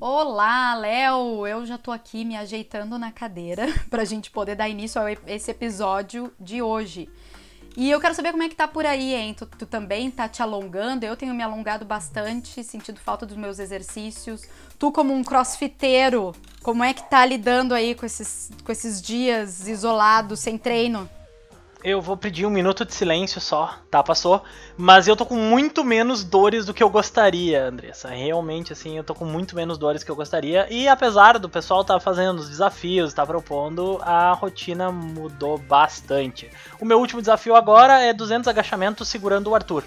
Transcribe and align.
Olá, 0.00 0.76
Léo! 0.76 1.44
Eu 1.44 1.66
já 1.66 1.76
tô 1.76 1.90
aqui 1.90 2.24
me 2.24 2.36
ajeitando 2.36 2.96
na 3.00 3.10
cadeira 3.10 3.66
pra 3.90 4.04
gente 4.04 4.30
poder 4.30 4.54
dar 4.54 4.68
início 4.68 5.00
a 5.02 5.10
esse 5.26 5.50
episódio 5.50 6.32
de 6.38 6.62
hoje. 6.62 7.08
E 7.76 7.90
eu 7.90 8.00
quero 8.00 8.14
saber 8.14 8.30
como 8.30 8.44
é 8.44 8.48
que 8.48 8.54
tá 8.54 8.68
por 8.68 8.86
aí, 8.86 9.12
hein? 9.12 9.34
Tu, 9.34 9.44
tu, 9.44 9.66
também 9.66 10.08
tá 10.08 10.28
te 10.28 10.40
alongando? 10.40 11.04
Eu 11.04 11.16
tenho 11.16 11.34
me 11.34 11.42
alongado 11.42 11.84
bastante, 11.84 12.62
sentido 12.62 13.00
falta 13.00 13.26
dos 13.26 13.36
meus 13.36 13.58
exercícios. 13.58 14.42
Tu, 14.78 14.92
como 14.92 15.12
um 15.12 15.24
crossfiteiro, 15.24 16.32
como 16.62 16.84
é 16.84 16.94
que 16.94 17.02
tá 17.10 17.26
lidando 17.26 17.74
aí 17.74 17.96
com 17.96 18.06
esses, 18.06 18.52
com 18.62 18.70
esses 18.70 19.02
dias 19.02 19.66
isolados, 19.66 20.38
sem 20.38 20.56
treino? 20.56 21.10
Eu 21.82 22.02
vou 22.02 22.16
pedir 22.16 22.44
um 22.44 22.50
minuto 22.50 22.84
de 22.84 22.92
silêncio 22.92 23.40
só, 23.40 23.72
tá? 23.88 24.02
Passou. 24.02 24.42
Mas 24.76 25.06
eu 25.06 25.14
tô 25.14 25.24
com 25.24 25.36
muito 25.36 25.84
menos 25.84 26.24
dores 26.24 26.66
do 26.66 26.74
que 26.74 26.82
eu 26.82 26.90
gostaria, 26.90 27.66
Andressa. 27.66 28.08
Realmente, 28.08 28.72
assim, 28.72 28.96
eu 28.96 29.04
tô 29.04 29.14
com 29.14 29.24
muito 29.24 29.54
menos 29.54 29.78
dores 29.78 30.02
que 30.02 30.10
eu 30.10 30.16
gostaria. 30.16 30.66
E 30.70 30.88
apesar 30.88 31.38
do 31.38 31.48
pessoal 31.48 31.82
estar 31.82 31.94
tá 31.94 32.00
fazendo 32.00 32.40
os 32.40 32.48
desafios, 32.48 33.14
tá 33.14 33.24
propondo, 33.24 34.00
a 34.02 34.32
rotina 34.32 34.90
mudou 34.90 35.56
bastante. 35.56 36.50
O 36.80 36.84
meu 36.84 36.98
último 36.98 37.20
desafio 37.20 37.54
agora 37.54 38.00
é 38.00 38.12
200 38.12 38.48
agachamentos 38.48 39.06
segurando 39.06 39.50
o 39.50 39.54
Arthur. 39.54 39.84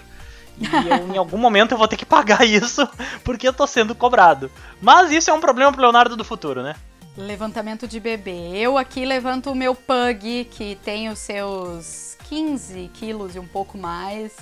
E 0.58 0.66
eu, 0.89 1.13
em 1.13 1.17
algum 1.17 1.38
momento 1.38 1.73
eu 1.73 1.77
vou 1.77 1.89
ter 1.89 1.97
que 1.97 2.05
pagar 2.05 2.45
isso 2.45 2.88
porque 3.21 3.45
eu 3.45 3.53
tô 3.53 3.67
sendo 3.67 3.94
cobrado. 3.94 4.49
Mas 4.81 5.11
isso 5.11 5.30
é 5.30 5.33
um 5.33 5.41
problema 5.41 5.73
pro 5.73 5.81
Leonardo 5.81 6.16
do 6.16 6.23
futuro, 6.23 6.63
né? 6.63 6.73
Levantamento 7.21 7.88
de 7.88 7.99
bebê. 7.99 8.49
Eu 8.55 8.80
aqui 8.80 9.05
levanto 9.05 9.52
o 9.52 9.55
meu 9.55 9.75
pug, 9.75 10.45
que 10.45 10.75
tem 10.84 11.07
os 11.07 11.20
seus 11.20 12.17
15 12.27 12.89
quilos 12.95 13.35
e 13.35 13.39
um 13.39 13.45
pouco 13.45 13.77
mais. 13.77 14.35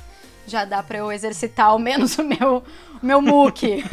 Já 0.47 0.63
dá 0.63 0.81
para 0.81 0.99
eu 0.99 1.11
exercitar 1.11 1.67
ao 1.67 1.77
menos 1.77 2.17
o 2.17 2.23
meu, 2.23 2.63
o 3.01 3.05
meu 3.05 3.21
muque. 3.21 3.83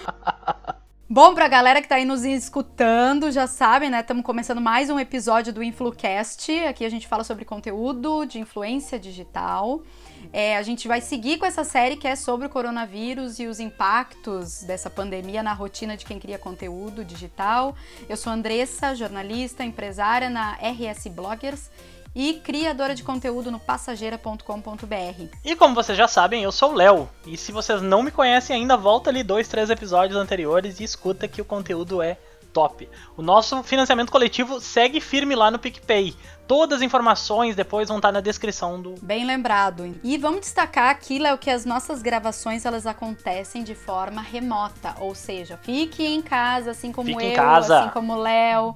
Bom, 1.08 1.34
pra 1.34 1.46
galera 1.46 1.82
que 1.82 1.88
tá 1.88 1.96
aí 1.96 2.06
nos 2.06 2.24
escutando, 2.24 3.30
já 3.30 3.46
sabem, 3.46 3.90
né? 3.90 4.00
Estamos 4.00 4.24
começando 4.24 4.62
mais 4.62 4.88
um 4.88 4.98
episódio 4.98 5.52
do 5.52 5.62
InfluCast. 5.62 6.50
Aqui 6.64 6.86
a 6.86 6.88
gente 6.88 7.06
fala 7.06 7.22
sobre 7.22 7.44
conteúdo 7.44 8.24
de 8.24 8.40
influência 8.40 8.98
digital. 8.98 9.82
É, 10.32 10.56
a 10.56 10.62
gente 10.62 10.88
vai 10.88 11.00
seguir 11.00 11.38
com 11.38 11.46
essa 11.46 11.64
série 11.64 11.96
que 11.96 12.06
é 12.06 12.16
sobre 12.16 12.46
o 12.46 12.50
coronavírus 12.50 13.38
e 13.38 13.46
os 13.46 13.60
impactos 13.60 14.62
dessa 14.62 14.90
pandemia 14.90 15.42
na 15.42 15.52
rotina 15.52 15.96
de 15.96 16.04
quem 16.04 16.18
cria 16.18 16.38
conteúdo 16.38 17.04
digital. 17.04 17.74
Eu 18.08 18.16
sou 18.16 18.32
Andressa, 18.32 18.94
jornalista, 18.94 19.64
empresária 19.64 20.28
na 20.28 20.54
RS 20.54 21.08
Bloggers 21.08 21.70
e 22.16 22.34
criadora 22.34 22.94
de 22.94 23.02
conteúdo 23.02 23.50
no 23.50 23.60
passageira.com.br. 23.60 25.36
E 25.44 25.54
como 25.54 25.74
vocês 25.74 25.98
já 25.98 26.08
sabem, 26.08 26.42
eu 26.42 26.50
sou 26.50 26.72
o 26.72 26.74
Léo. 26.74 27.08
E 27.26 27.36
se 27.36 27.52
vocês 27.52 27.82
não 27.82 28.02
me 28.02 28.10
conhecem 28.10 28.56
ainda, 28.56 28.74
volta 28.74 29.10
ali 29.10 29.22
dois, 29.22 29.46
três 29.48 29.68
episódios 29.68 30.18
anteriores 30.18 30.80
e 30.80 30.84
escuta 30.84 31.28
que 31.28 31.42
o 31.42 31.44
conteúdo 31.44 32.00
é 32.00 32.16
top. 32.56 32.88
O 33.18 33.20
nosso 33.20 33.62
financiamento 33.62 34.10
coletivo 34.10 34.62
segue 34.62 34.98
firme 34.98 35.34
lá 35.34 35.50
no 35.50 35.58
PicPay. 35.58 36.16
Todas 36.48 36.78
as 36.78 36.82
informações 36.82 37.54
depois 37.54 37.88
vão 37.88 37.98
estar 37.98 38.10
na 38.10 38.22
descrição 38.22 38.80
do. 38.80 38.94
Bem 39.02 39.26
lembrado. 39.26 39.94
E 40.02 40.16
vamos 40.16 40.40
destacar 40.40 40.88
aqui, 40.88 41.18
Léo, 41.18 41.36
que 41.36 41.50
as 41.50 41.66
nossas 41.66 42.00
gravações 42.00 42.64
elas 42.64 42.86
acontecem 42.86 43.62
de 43.62 43.74
forma 43.74 44.22
remota, 44.22 44.94
ou 45.00 45.14
seja, 45.14 45.58
fique 45.58 46.02
em 46.02 46.22
casa, 46.22 46.70
assim 46.70 46.92
como 46.92 47.08
fique 47.08 47.34
eu, 47.34 47.50
assim 47.50 47.90
como 47.90 48.14
o 48.14 48.16
Léo. 48.16 48.74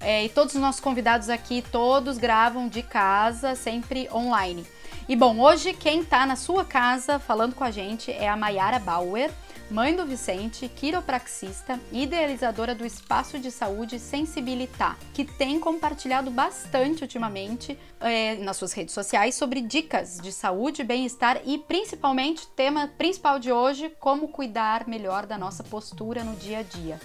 É, 0.00 0.22
e 0.22 0.28
todos 0.28 0.54
os 0.54 0.60
nossos 0.60 0.82
convidados 0.82 1.30
aqui, 1.30 1.64
todos 1.72 2.18
gravam 2.18 2.68
de 2.68 2.82
casa, 2.82 3.54
sempre 3.54 4.06
online. 4.12 4.66
E 5.08 5.16
bom, 5.16 5.40
hoje 5.40 5.72
quem 5.72 6.00
está 6.00 6.26
na 6.26 6.36
sua 6.36 6.62
casa 6.62 7.18
falando 7.18 7.54
com 7.54 7.64
a 7.64 7.70
gente 7.70 8.10
é 8.10 8.28
a 8.28 8.36
Mayara 8.36 8.78
Bauer 8.78 9.30
mãe 9.70 9.96
do 9.96 10.04
Vicente, 10.04 10.68
quiropraxista 10.68 11.80
e 11.90 12.02
idealizadora 12.02 12.74
do 12.74 12.84
Espaço 12.84 13.38
de 13.38 13.50
Saúde 13.50 13.98
Sensibilitar, 13.98 14.98
que 15.12 15.24
tem 15.24 15.58
compartilhado 15.58 16.30
bastante 16.30 17.02
ultimamente 17.02 17.78
é, 18.00 18.36
nas 18.36 18.56
suas 18.56 18.72
redes 18.72 18.94
sociais 18.94 19.34
sobre 19.34 19.60
dicas 19.60 20.20
de 20.20 20.30
saúde, 20.30 20.84
bem-estar 20.84 21.40
e 21.44 21.58
principalmente, 21.58 22.46
tema 22.48 22.88
principal 22.98 23.38
de 23.38 23.50
hoje, 23.50 23.90
como 23.98 24.28
cuidar 24.28 24.86
melhor 24.86 25.26
da 25.26 25.38
nossa 25.38 25.64
postura 25.64 26.22
no 26.22 26.36
dia 26.36 26.58
a 26.58 26.62
dia. 26.62 27.00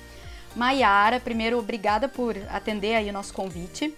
Maiara, 0.55 1.19
primeiro, 1.19 1.57
obrigada 1.57 2.07
por 2.07 2.35
atender 2.49 2.95
aí 2.95 3.09
o 3.09 3.13
nosso 3.13 3.33
convite. 3.33 3.93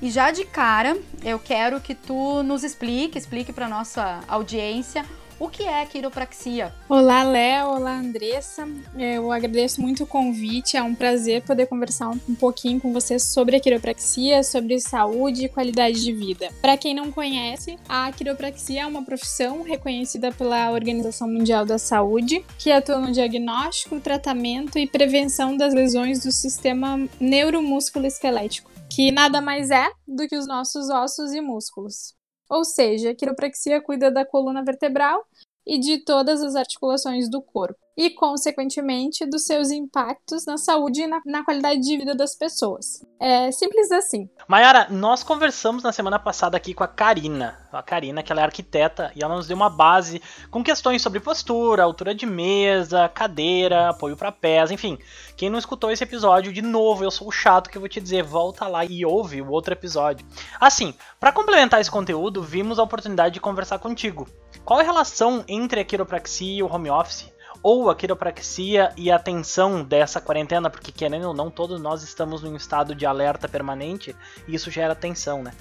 E 0.00 0.10
já 0.10 0.32
de 0.32 0.44
cara, 0.44 0.98
eu 1.22 1.38
quero 1.38 1.80
que 1.80 1.94
tu 1.94 2.42
nos 2.42 2.64
explique, 2.64 3.16
explique 3.16 3.52
para 3.52 3.68
nossa 3.68 4.20
audiência 4.26 5.06
o 5.42 5.48
que 5.48 5.64
é 5.64 5.84
quiropraxia? 5.84 6.72
Olá, 6.88 7.24
Léo. 7.24 7.70
Olá, 7.70 7.98
Andressa. 7.98 8.64
Eu 8.96 9.32
agradeço 9.32 9.80
muito 9.80 10.04
o 10.04 10.06
convite. 10.06 10.76
É 10.76 10.82
um 10.84 10.94
prazer 10.94 11.42
poder 11.42 11.66
conversar 11.66 12.10
um 12.10 12.34
pouquinho 12.36 12.80
com 12.80 12.92
vocês 12.92 13.24
sobre 13.24 13.56
a 13.56 13.60
quiropraxia, 13.60 14.44
sobre 14.44 14.78
saúde 14.78 15.46
e 15.46 15.48
qualidade 15.48 16.00
de 16.00 16.12
vida. 16.12 16.48
Para 16.60 16.76
quem 16.76 16.94
não 16.94 17.10
conhece, 17.10 17.76
a 17.88 18.12
quiropraxia 18.12 18.82
é 18.82 18.86
uma 18.86 19.04
profissão 19.04 19.64
reconhecida 19.64 20.30
pela 20.30 20.70
Organização 20.70 21.26
Mundial 21.26 21.66
da 21.66 21.76
Saúde, 21.76 22.44
que 22.56 22.70
atua 22.70 23.00
no 23.00 23.10
diagnóstico, 23.10 23.98
tratamento 23.98 24.78
e 24.78 24.86
prevenção 24.86 25.56
das 25.56 25.74
lesões 25.74 26.22
do 26.22 26.30
sistema 26.30 26.96
neuromúsculo 27.18 28.06
esquelético, 28.06 28.70
que 28.88 29.10
nada 29.10 29.40
mais 29.40 29.72
é 29.72 29.90
do 30.06 30.28
que 30.28 30.36
os 30.36 30.46
nossos 30.46 30.88
ossos 30.88 31.32
e 31.32 31.40
músculos. 31.40 32.14
Ou 32.52 32.64
seja, 32.64 33.12
a 33.12 33.14
quiropraxia 33.14 33.80
cuida 33.80 34.10
da 34.10 34.26
coluna 34.26 34.62
vertebral 34.62 35.26
e 35.66 35.78
de 35.78 36.04
todas 36.04 36.42
as 36.42 36.54
articulações 36.54 37.30
do 37.30 37.40
corpo 37.40 37.81
e, 37.96 38.10
consequentemente, 38.10 39.26
dos 39.26 39.44
seus 39.44 39.70
impactos 39.70 40.46
na 40.46 40.56
saúde 40.56 41.02
e 41.02 41.06
na, 41.06 41.20
na, 41.26 41.44
qualidade 41.44 41.80
de 41.80 41.96
vida 41.96 42.14
das 42.14 42.34
pessoas. 42.34 43.04
É 43.20 43.50
simples 43.52 43.90
assim. 43.92 44.28
Mayara, 44.48 44.88
nós 44.90 45.22
conversamos 45.22 45.82
na 45.82 45.92
semana 45.92 46.18
passada 46.18 46.56
aqui 46.56 46.74
com 46.74 46.82
a 46.82 46.88
Karina. 46.88 47.58
A 47.72 47.82
Karina, 47.82 48.22
que 48.22 48.32
ela 48.32 48.40
é 48.40 48.44
arquiteta, 48.44 49.12
e 49.14 49.22
ela 49.22 49.36
nos 49.36 49.46
deu 49.46 49.56
uma 49.56 49.70
base 49.70 50.20
com 50.50 50.62
questões 50.62 51.00
sobre 51.00 51.20
postura, 51.20 51.82
altura 51.82 52.14
de 52.14 52.26
mesa, 52.26 53.08
cadeira, 53.08 53.90
apoio 53.90 54.16
para 54.16 54.32
pés, 54.32 54.70
enfim. 54.70 54.98
Quem 55.36 55.48
não 55.48 55.58
escutou 55.58 55.90
esse 55.90 56.04
episódio, 56.04 56.52
de 56.52 56.62
novo, 56.62 57.04
eu 57.04 57.10
sou 57.10 57.28
o 57.28 57.32
chato 57.32 57.70
que 57.70 57.76
eu 57.76 57.80
vou 57.80 57.88
te 57.88 58.00
dizer, 58.00 58.22
volta 58.22 58.66
lá 58.66 58.84
e 58.84 59.04
ouve 59.04 59.40
o 59.40 59.50
outro 59.50 59.72
episódio. 59.72 60.26
Assim, 60.60 60.94
para 61.18 61.32
complementar 61.32 61.80
esse 61.80 61.90
conteúdo, 61.90 62.42
vimos 62.42 62.78
a 62.78 62.82
oportunidade 62.82 63.34
de 63.34 63.40
conversar 63.40 63.78
contigo. 63.78 64.28
Qual 64.64 64.78
é 64.78 64.82
a 64.82 64.86
relação 64.86 65.44
entre 65.48 65.80
a 65.80 65.84
quiropraxia 65.84 66.58
e 66.58 66.62
o 66.62 66.72
home 66.72 66.90
office? 66.90 67.31
Ou 67.62 67.88
a 67.88 67.94
quiropraxia 67.94 68.92
e 68.96 69.10
a 69.10 69.18
tensão 69.18 69.84
dessa 69.84 70.20
quarentena, 70.20 70.68
porque 70.68 70.90
querendo 70.90 71.28
ou 71.28 71.34
não, 71.34 71.50
todos 71.50 71.80
nós 71.80 72.02
estamos 72.02 72.42
num 72.42 72.56
estado 72.56 72.94
de 72.94 73.06
alerta 73.06 73.48
permanente 73.48 74.16
e 74.48 74.54
isso 74.54 74.70
gera 74.70 74.94
tensão, 74.94 75.42
né? 75.42 75.52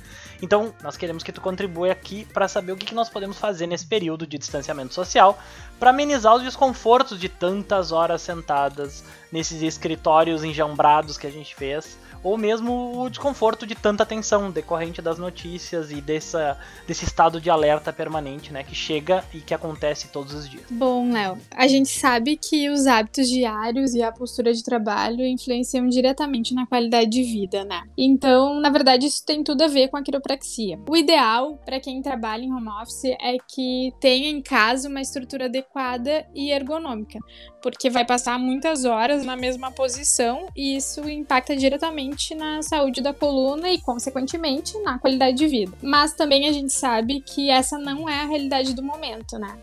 Então, 0.41 0.73
nós 0.81 0.97
queremos 0.97 1.21
que 1.21 1.31
tu 1.31 1.39
contribua 1.39 1.91
aqui 1.91 2.25
para 2.25 2.47
saber 2.47 2.71
o 2.71 2.77
que, 2.77 2.87
que 2.87 2.95
nós 2.95 3.09
podemos 3.09 3.37
fazer 3.37 3.67
nesse 3.67 3.85
período 3.85 4.25
de 4.25 4.39
distanciamento 4.39 4.93
social 4.93 5.37
para 5.79 5.91
amenizar 5.91 6.35
os 6.35 6.41
desconfortos 6.41 7.19
de 7.19 7.29
tantas 7.29 7.91
horas 7.91 8.23
sentadas 8.23 9.03
nesses 9.31 9.61
escritórios 9.61 10.43
enjambrados 10.43 11.17
que 11.17 11.27
a 11.27 11.31
gente 11.31 11.53
fez 11.53 11.97
ou 12.23 12.37
mesmo 12.37 13.01
o 13.01 13.09
desconforto 13.09 13.65
de 13.65 13.75
tanta 13.75 14.05
tensão 14.05 14.51
decorrente 14.51 15.01
das 15.01 15.17
notícias 15.17 15.91
e 15.91 16.01
dessa, 16.01 16.57
desse 16.87 17.05
estado 17.05 17.41
de 17.41 17.49
alerta 17.49 17.91
permanente, 17.91 18.53
né, 18.53 18.63
que 18.63 18.75
chega 18.75 19.23
e 19.33 19.39
que 19.39 19.53
acontece 19.53 20.07
todos 20.09 20.33
os 20.33 20.49
dias. 20.49 20.63
Bom, 20.69 21.11
Léo, 21.11 21.37
a 21.55 21.67
gente 21.67 21.89
sabe 21.89 22.37
que 22.37 22.69
os 22.69 22.85
hábitos 22.85 23.29
diários 23.29 23.93
e 23.93 24.01
a 24.01 24.11
postura 24.11 24.53
de 24.53 24.63
trabalho 24.63 25.25
influenciam 25.25 25.87
diretamente 25.87 26.53
na 26.53 26.65
qualidade 26.65 27.09
de 27.09 27.23
vida, 27.23 27.63
né? 27.63 27.83
Então, 27.97 28.59
na 28.59 28.69
verdade, 28.69 29.05
isso 29.05 29.23
tem 29.25 29.43
tudo 29.43 29.63
a 29.63 29.67
ver 29.67 29.89
com 29.89 29.97
a 29.97 30.03
quiropraxia. 30.03 30.79
O 30.87 30.95
ideal 30.95 31.59
para 31.65 31.79
quem 31.79 32.01
trabalha 32.01 32.43
em 32.43 32.53
home 32.53 32.69
office 32.81 33.05
é 33.05 33.37
que 33.47 33.93
tenha 33.99 34.29
em 34.29 34.41
casa 34.41 34.89
uma 34.89 35.01
estrutura 35.01 35.45
adequada 35.45 36.25
e 36.33 36.51
ergonômica, 36.51 37.19
porque 37.61 37.89
vai 37.89 38.05
passar 38.05 38.37
muitas 38.37 38.85
horas 38.85 39.25
na 39.25 39.35
mesma 39.35 39.71
posição 39.71 40.47
e 40.55 40.75
isso 40.75 41.07
impacta 41.09 41.55
diretamente 41.55 42.10
na 42.35 42.61
saúde 42.61 43.01
da 43.01 43.13
coluna 43.13 43.69
e, 43.69 43.79
consequentemente, 43.79 44.77
na 44.79 44.99
qualidade 44.99 45.37
de 45.37 45.47
vida. 45.47 45.77
Mas 45.81 46.13
também 46.13 46.47
a 46.47 46.51
gente 46.51 46.73
sabe 46.73 47.21
que 47.21 47.49
essa 47.49 47.77
não 47.77 48.07
é 48.07 48.21
a 48.21 48.25
realidade 48.25 48.73
do 48.73 48.83
momento, 48.83 49.37
né? 49.37 49.57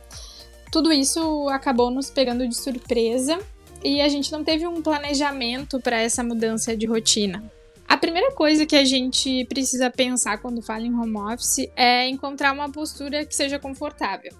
Tudo 0.70 0.92
isso 0.92 1.48
acabou 1.48 1.90
nos 1.90 2.10
pegando 2.10 2.46
de 2.46 2.56
surpresa 2.56 3.38
e 3.82 4.00
a 4.00 4.08
gente 4.08 4.30
não 4.32 4.44
teve 4.44 4.66
um 4.66 4.82
planejamento 4.82 5.80
para 5.80 5.98
essa 5.98 6.22
mudança 6.22 6.76
de 6.76 6.86
rotina. 6.86 7.42
A 7.88 7.96
primeira 7.96 8.32
coisa 8.32 8.66
que 8.66 8.76
a 8.76 8.84
gente 8.84 9.46
precisa 9.46 9.90
pensar 9.90 10.38
quando 10.38 10.60
fala 10.60 10.82
em 10.82 10.94
home 10.94 11.16
office 11.16 11.70
é 11.74 12.06
encontrar 12.08 12.52
uma 12.52 12.70
postura 12.70 13.24
que 13.24 13.34
seja 13.34 13.58
confortável. 13.58 14.32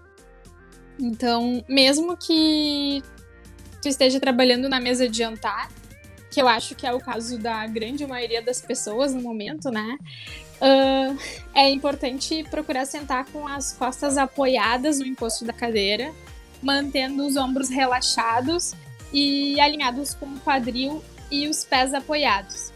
Então, 1.00 1.64
mesmo 1.69 2.16
que 2.16 3.02
tu 3.81 3.88
esteja 3.88 4.20
trabalhando 4.20 4.69
na 4.69 4.81
mesa 4.81 5.08
de 5.08 5.16
jantar, 5.16 5.70
que 6.31 6.41
eu 6.41 6.49
acho 6.49 6.75
que 6.75 6.87
é 6.87 6.93
o 6.93 7.01
caso 7.01 7.39
da 7.39 7.67
grande 7.67 8.07
maioria 8.07 8.43
das 8.43 8.61
pessoas 8.61 9.15
no 9.15 9.23
momento, 9.23 9.71
né? 9.71 9.99
Uh, 10.61 11.17
é 11.55 11.71
importante 11.71 12.45
procurar 12.51 12.85
sentar 12.85 13.27
com 13.27 13.47
as 13.47 13.73
costas 13.73 14.19
apoiadas 14.19 14.99
no 14.99 15.07
encosto 15.07 15.45
da 15.45 15.53
cadeira, 15.53 16.13
mantendo 16.63 17.25
os 17.25 17.37
ombros 17.37 17.69
relaxados 17.69 18.75
e 19.13 19.59
alinhados 19.61 20.15
com 20.15 20.27
o 20.27 20.41
quadril 20.41 21.03
e 21.31 21.49
os 21.49 21.65
pés 21.65 21.95
apoiados. 21.95 22.73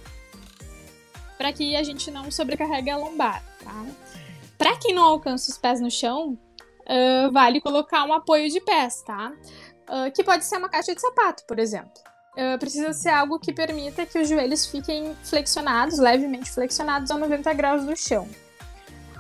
Para 1.37 1.53
que 1.53 1.75
a 1.75 1.83
gente 1.83 2.11
não 2.11 2.31
sobrecarregue 2.31 2.91
a 2.91 2.97
lombar, 2.97 3.43
tá? 3.63 3.85
Para 4.57 4.77
quem 4.77 4.95
não 4.95 5.03
alcança 5.03 5.51
os 5.51 5.59
pés 5.59 5.81
no 5.81 5.91
chão, 5.91 6.39
uh, 6.83 7.33
vale 7.33 7.61
colocar 7.61 8.05
um 8.05 8.13
apoio 8.13 8.49
de 8.49 8.61
pés, 8.61 9.03
tá? 9.03 9.33
Uh, 9.89 10.13
que 10.15 10.23
pode 10.23 10.45
ser 10.45 10.57
uma 10.57 10.69
caixa 10.69 10.95
de 10.95 11.01
sapato, 11.01 11.45
por 11.49 11.59
exemplo. 11.59 12.12
Uh, 12.33 12.59
precisa 12.59 12.95
ser 12.95 13.11
algo 13.11 13.39
que 13.39 13.53
permita 13.53 14.07
que 14.07 14.19
os 14.19 14.29
joelhos 14.29 14.65
fiquem 14.65 15.15
flexionados, 15.23 15.99
levemente 15.99 16.51
flexionados 16.51 17.11
a 17.11 17.19
90 17.19 17.53
graus 17.53 17.85
do 17.85 17.95
chão. 17.95 18.27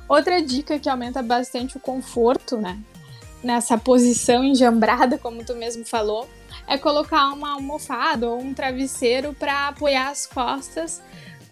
Outra 0.08 0.40
dica 0.40 0.78
que 0.78 0.88
aumenta 0.88 1.22
bastante 1.22 1.76
o 1.76 1.80
conforto, 1.80 2.56
né? 2.56 2.78
Nessa 3.42 3.76
posição 3.76 4.42
enjambrada, 4.44 5.18
como 5.18 5.44
tu 5.44 5.54
mesmo 5.54 5.84
falou, 5.84 6.28
é 6.66 6.78
colocar 6.78 7.32
uma 7.32 7.54
almofada 7.54 8.28
ou 8.28 8.40
um 8.40 8.54
travesseiro 8.54 9.34
para 9.34 9.68
apoiar 9.68 10.08
as 10.08 10.26
costas 10.26 11.02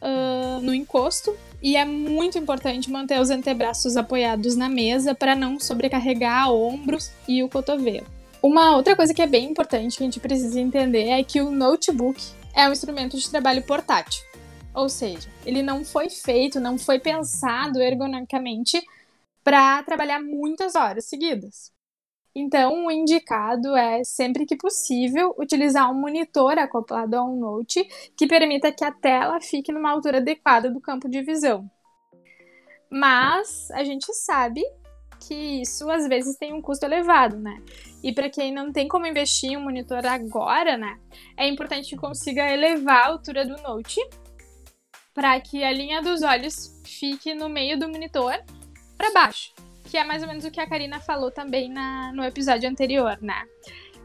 uh, 0.01 0.61
no 0.61 0.75
encosto. 0.75 1.37
E 1.63 1.77
é 1.77 1.85
muito 1.85 2.39
importante 2.39 2.91
manter 2.91 3.21
os 3.21 3.29
antebraços 3.29 3.97
apoiados 3.97 4.57
na 4.57 4.69
mesa 4.69 5.15
para 5.15 5.37
não 5.37 5.61
sobrecarregar 5.61 6.51
ombros 6.51 7.11
e 7.29 7.43
o 7.43 7.49
cotovelo. 7.51 8.07
Uma 8.43 8.75
outra 8.75 8.97
coisa 8.97 9.13
que 9.13 9.21
é 9.21 9.27
bem 9.27 9.51
importante 9.51 9.99
que 9.99 10.03
a 10.03 10.07
gente 10.07 10.19
precisa 10.19 10.59
entender 10.59 11.09
é 11.09 11.23
que 11.23 11.43
o 11.43 11.51
notebook 11.51 12.19
é 12.55 12.67
um 12.67 12.73
instrumento 12.73 13.19
de 13.19 13.31
trabalho 13.31 13.63
portátil. 13.63 14.25
Ou 14.75 14.89
seja, 14.89 15.29
ele 15.45 15.63
não 15.63 15.85
foi 15.85 16.09
feito, 16.09 16.59
não 16.59 16.79
foi 16.79 16.99
pensado 16.99 17.83
ergonomicamente 17.83 18.83
para 19.45 19.83
trabalhar 19.83 20.23
muitas 20.23 20.75
horas 20.75 21.05
seguidas. 21.05 21.71
Então, 22.35 22.87
o 22.87 22.91
indicado 22.91 23.77
é, 23.77 24.03
sempre 24.05 24.47
que 24.47 24.57
possível, 24.57 25.35
utilizar 25.37 25.91
um 25.91 26.01
monitor 26.01 26.59
acoplado 26.59 27.17
a 27.17 27.25
um 27.25 27.37
note 27.37 27.85
que 28.17 28.27
permita 28.27 28.73
que 28.73 28.85
a 28.85 28.93
tela 28.93 29.39
fique 29.41 29.71
numa 29.71 29.91
altura 29.91 30.19
adequada 30.19 30.71
do 30.71 30.81
campo 30.81 31.11
de 31.11 31.21
visão. 31.21 31.69
Mas 32.91 33.71
a 33.73 33.85
gente 33.85 34.15
sabe 34.15 34.63
que 35.21 35.63
isso 35.63 35.91
às 35.91 36.09
vezes 36.09 36.37
tem 36.37 36.53
um 36.53 36.63
custo 36.63 36.85
elevado, 36.85 37.37
né? 37.37 37.63
E 38.03 38.13
para 38.13 38.31
quem 38.31 38.53
não 38.53 38.73
tem 38.73 38.89
como 38.89 39.07
investir 39.07 39.51
em 39.51 39.57
um 39.57 39.63
monitor 39.63 40.05
agora, 40.07 40.77
né, 40.77 40.99
é 41.37 41.47
importante 41.47 41.91
que 41.91 41.97
consiga 41.97 42.51
elevar 42.51 43.05
a 43.05 43.07
altura 43.09 43.45
do 43.45 43.61
note 43.63 44.01
para 45.13 45.39
que 45.41 45.63
a 45.63 45.71
linha 45.71 46.01
dos 46.01 46.23
olhos 46.23 46.81
fique 46.85 47.35
no 47.35 47.49
meio 47.49 47.79
do 47.79 47.89
monitor 47.89 48.43
para 48.97 49.13
baixo, 49.13 49.53
que 49.85 49.99
é 49.99 50.05
mais 50.05 50.23
ou 50.23 50.29
menos 50.29 50.45
o 50.45 50.51
que 50.51 50.61
a 50.61 50.67
Karina 50.67 50.99
falou 51.01 51.31
também 51.31 51.69
na, 51.69 52.13
no 52.13 52.25
episódio 52.25 52.69
anterior, 52.69 53.19
né? 53.21 53.45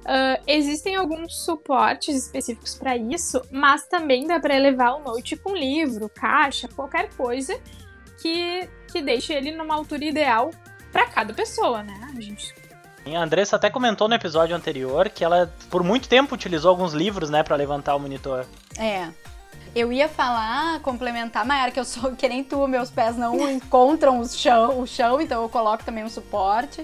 Uh, 0.06 0.38
existem 0.45 0.95
alguns 0.95 1.44
suportes 1.44 2.15
específicos 2.15 2.75
para 2.75 2.95
isso, 2.95 3.41
mas 3.50 3.88
também 3.88 4.27
dá 4.27 4.39
para 4.39 4.56
elevar 4.56 4.95
o 4.95 5.03
note 5.03 5.35
com 5.35 5.56
livro, 5.56 6.07
caixa, 6.09 6.67
qualquer 6.67 7.09
coisa 7.15 7.59
que, 8.21 8.69
que 8.91 9.01
deixe 9.01 9.33
ele 9.33 9.51
numa 9.51 9.73
altura 9.73 10.06
ideal 10.06 10.51
para 10.95 11.07
cada 11.07 11.33
pessoa, 11.33 11.83
né? 11.83 11.94
A 12.15 12.21
gente 12.21 12.56
a 13.13 13.21
Andressa 13.21 13.57
até 13.57 13.69
comentou 13.69 14.07
no 14.07 14.15
episódio 14.15 14.56
anterior 14.56 15.09
que 15.09 15.24
ela 15.24 15.53
por 15.69 15.83
muito 15.83 16.09
tempo 16.09 16.33
utilizou 16.33 16.71
alguns 16.71 16.92
livros, 16.92 17.30
né, 17.30 17.44
para 17.44 17.56
levantar 17.56 17.95
o 17.95 18.00
monitor. 18.00 18.47
É. 18.80 19.09
Eu 19.75 19.94
ia 19.94 20.09
falar, 20.09 20.80
complementar, 20.80 21.45
Mayara, 21.45 21.69
que 21.69 21.80
eu 21.80 21.86
sou 21.86 22.15
que 22.15 22.27
nem 22.27 22.44
tu, 22.44 22.65
meus 22.65 22.89
pés 22.89 23.15
não 23.15 23.38
encontram 23.51 24.19
o 24.19 24.27
chão, 24.27 24.80
o 24.80 24.88
chão, 24.88 25.21
então 25.21 25.44
eu 25.44 25.50
coloco 25.50 25.83
também 25.83 26.03
um 26.03 26.09
suporte. 26.09 26.83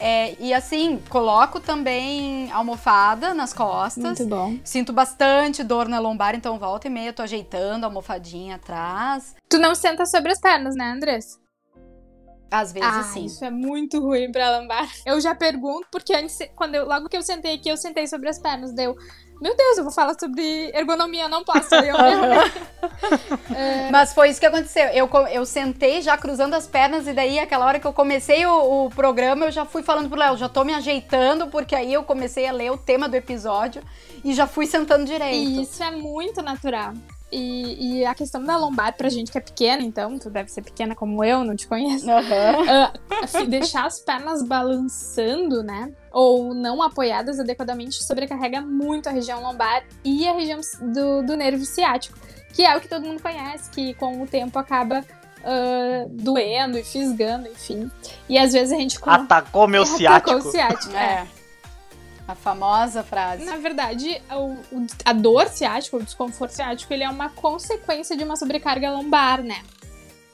É, 0.00 0.34
e 0.40 0.52
assim, 0.52 1.00
coloco 1.08 1.60
também 1.60 2.50
almofada 2.50 3.32
nas 3.32 3.52
costas. 3.52 4.18
Muito 4.18 4.26
bom. 4.26 4.58
Sinto 4.64 4.92
bastante 4.92 5.62
dor 5.62 5.86
na 5.86 6.00
lombar, 6.00 6.34
então 6.34 6.58
volta 6.58 6.88
e 6.88 6.90
meia 6.90 7.12
tô 7.12 7.22
ajeitando 7.22 7.84
a 7.84 7.88
almofadinha 7.88 8.56
atrás. 8.56 9.36
Tu 9.48 9.58
não 9.58 9.76
senta 9.76 10.04
sobre 10.06 10.32
as 10.32 10.40
pernas, 10.40 10.74
né, 10.74 10.90
Andressa? 10.90 11.41
Às 12.52 12.70
vezes 12.70 12.88
ah, 12.88 13.02
sim. 13.02 13.24
Isso 13.24 13.42
é 13.42 13.50
muito 13.50 13.98
ruim 13.98 14.30
pra 14.30 14.58
lombar. 14.58 14.86
Eu 15.06 15.18
já 15.20 15.34
pergunto, 15.34 15.86
porque 15.90 16.12
antes, 16.12 16.38
quando 16.54 16.74
eu, 16.74 16.86
logo 16.86 17.08
que 17.08 17.16
eu 17.16 17.22
sentei 17.22 17.54
aqui, 17.54 17.70
eu 17.70 17.76
sentei 17.78 18.06
sobre 18.06 18.28
as 18.28 18.38
pernas. 18.38 18.72
Deu. 18.72 18.94
Meu 19.40 19.56
Deus, 19.56 19.78
eu 19.78 19.82
vou 19.82 19.92
falar 19.92 20.14
sobre 20.20 20.70
ergonomia, 20.72 21.28
não 21.28 21.42
posso. 21.42 21.74
Eu 21.74 21.96
é... 23.56 23.90
Mas 23.90 24.12
foi 24.14 24.28
isso 24.28 24.38
que 24.38 24.46
aconteceu. 24.46 24.84
Eu, 24.90 25.10
eu 25.32 25.44
sentei 25.44 26.00
já 26.00 26.16
cruzando 26.16 26.54
as 26.54 26.66
pernas, 26.66 27.08
e 27.08 27.12
daí, 27.12 27.40
aquela 27.40 27.66
hora 27.66 27.80
que 27.80 27.86
eu 27.86 27.92
comecei 27.92 28.46
o, 28.46 28.84
o 28.84 28.90
programa, 28.90 29.46
eu 29.46 29.50
já 29.50 29.64
fui 29.64 29.82
falando 29.82 30.08
pro 30.08 30.18
Léo, 30.18 30.36
já 30.36 30.48
tô 30.48 30.62
me 30.62 30.74
ajeitando, 30.74 31.48
porque 31.48 31.74
aí 31.74 31.92
eu 31.92 32.04
comecei 32.04 32.46
a 32.46 32.52
ler 32.52 32.70
o 32.70 32.76
tema 32.76 33.08
do 33.08 33.16
episódio 33.16 33.82
e 34.22 34.32
já 34.32 34.46
fui 34.46 34.66
sentando 34.66 35.04
direito. 35.04 35.34
E 35.34 35.62
isso 35.62 35.82
é 35.82 35.90
muito 35.90 36.40
natural. 36.40 36.92
E, 37.32 38.00
e, 38.00 38.04
a 38.04 38.14
questão 38.14 38.44
da 38.44 38.58
lombar, 38.58 38.94
pra 38.94 39.08
gente 39.08 39.32
que 39.32 39.38
é 39.38 39.40
pequena, 39.40 39.82
então, 39.82 40.18
tu 40.18 40.28
deve 40.28 40.50
ser 40.50 40.60
pequena 40.60 40.94
como 40.94 41.24
eu, 41.24 41.42
não 41.42 41.56
te 41.56 41.66
conheço. 41.66 42.06
Uhum. 42.06 43.44
Uh, 43.44 43.46
deixar 43.48 43.86
as 43.86 44.00
pernas 44.00 44.42
balançando, 44.42 45.62
né? 45.62 45.90
Ou 46.12 46.52
não 46.52 46.82
apoiadas 46.82 47.40
adequadamente 47.40 48.04
sobrecarrega 48.04 48.60
muito 48.60 49.08
a 49.08 49.12
região 49.12 49.42
lombar 49.42 49.82
e 50.04 50.28
a 50.28 50.34
região 50.34 50.60
do, 50.92 51.22
do 51.22 51.34
nervo 51.34 51.64
ciático, 51.64 52.18
que 52.52 52.66
é 52.66 52.76
o 52.76 52.80
que 52.82 52.88
todo 52.88 53.06
mundo 53.06 53.22
conhece, 53.22 53.70
que 53.70 53.94
com 53.94 54.22
o 54.22 54.26
tempo 54.26 54.58
acaba 54.58 55.00
uh, 55.00 56.08
doendo 56.10 56.78
e 56.78 56.84
fisgando, 56.84 57.48
enfim. 57.48 57.90
E 58.28 58.36
às 58.36 58.52
vezes 58.52 58.72
a 58.72 58.76
gente. 58.76 58.98
Atacou 59.02 59.66
meu 59.66 59.86
ciático. 59.86 60.30
Atacou 60.32 60.50
o 60.50 60.52
ciático, 60.52 60.94
é. 60.94 61.02
é. 61.02 61.41
A 62.32 62.34
famosa 62.34 63.02
frase. 63.02 63.44
Na 63.44 63.58
verdade, 63.58 64.22
o, 64.30 64.86
a 65.04 65.12
dor 65.12 65.48
ciática, 65.48 65.98
o 65.98 66.02
desconforto 66.02 66.52
ciático, 66.52 66.90
ele 66.90 67.04
é 67.04 67.10
uma 67.10 67.28
consequência 67.28 68.16
de 68.16 68.24
uma 68.24 68.36
sobrecarga 68.36 68.90
lombar, 68.90 69.42
né? 69.42 69.62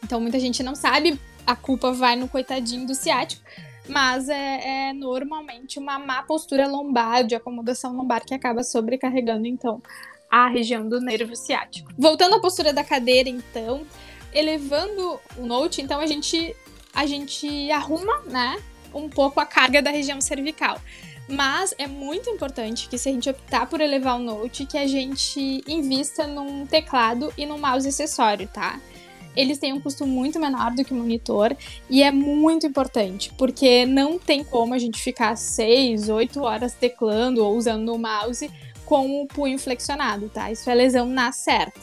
Então 0.05 0.21
muita 0.21 0.39
gente 0.39 0.63
não 0.63 0.77
sabe, 0.77 1.21
a 1.45 1.57
culpa 1.57 1.91
vai 1.91 2.15
no 2.15 2.29
coitadinho 2.29 2.87
do 2.87 2.95
ciático, 2.95 3.43
mas 3.89 4.29
é, 4.29 4.91
é 4.91 4.93
normalmente 4.93 5.77
uma 5.77 5.99
má 5.99 6.23
postura 6.23 6.69
lombar, 6.69 7.25
de 7.25 7.35
acomodação 7.35 7.97
lombar, 7.97 8.25
que 8.25 8.33
acaba 8.33 8.63
sobrecarregando, 8.63 9.49
então, 9.49 9.83
a 10.31 10.47
região 10.47 10.89
do 10.89 11.01
nervo 11.01 11.35
ciático. 11.35 11.91
Voltando 11.99 12.37
à 12.37 12.41
postura 12.41 12.73
da 12.73 12.85
cadeira, 12.85 13.29
então, 13.29 13.85
elevando 14.33 15.19
o 15.37 15.45
note, 15.45 15.83
então 15.83 15.99
a 15.99 16.07
gente, 16.07 16.55
a 16.95 17.07
gente 17.07 17.73
arruma, 17.73 18.21
né, 18.27 18.63
um 18.95 19.09
pouco 19.09 19.41
a 19.41 19.47
carga 19.47 19.83
da 19.83 19.91
região 19.91 20.21
cervical. 20.21 20.81
Mas 21.29 21.75
é 21.77 21.87
muito 21.87 22.31
importante 22.31 22.89
que 22.89 22.97
se 22.97 23.11
a 23.11 23.13
gente 23.13 23.29
optar 23.29 23.67
por 23.67 23.83
elevar 23.83 24.17
o 24.17 24.23
Note, 24.23 24.65
que 24.65 24.79
a 24.79 24.87
gente 24.87 25.63
invista 25.69 26.27
num 26.27 26.67
teclado 26.67 27.33
e 27.37 27.45
num 27.45 27.59
mouse 27.59 27.87
acessório, 27.87 28.49
tá? 28.49 28.81
Eles 29.37 29.59
têm 29.59 29.73
um 29.73 29.81
custo 29.81 30.07
muito 30.07 30.41
menor 30.41 30.73
do 30.75 30.83
que 30.83 30.93
o 30.93 30.97
monitor 30.97 31.55
e 31.89 32.03
é 32.03 32.11
muito 32.11 32.67
importante, 32.67 33.33
porque 33.37 33.85
não 33.85 34.19
tem 34.19 34.43
como 34.43 34.73
a 34.73 34.79
gente 34.79 35.01
ficar 35.01 35.37
6, 35.37 36.09
8 36.09 36.41
horas 36.41 36.73
teclando 36.73 37.45
ou 37.45 37.57
usando 37.57 37.93
o 37.93 37.99
mouse 37.99 38.51
com 38.87 39.23
o 39.23 39.29
punho 39.29 39.59
flexionado, 39.59 40.31
tá? 40.31 40.51
Isso 40.51 40.69
é 40.71 40.75
lesão 40.75 41.07
na 41.07 41.31
certa. 41.31 41.79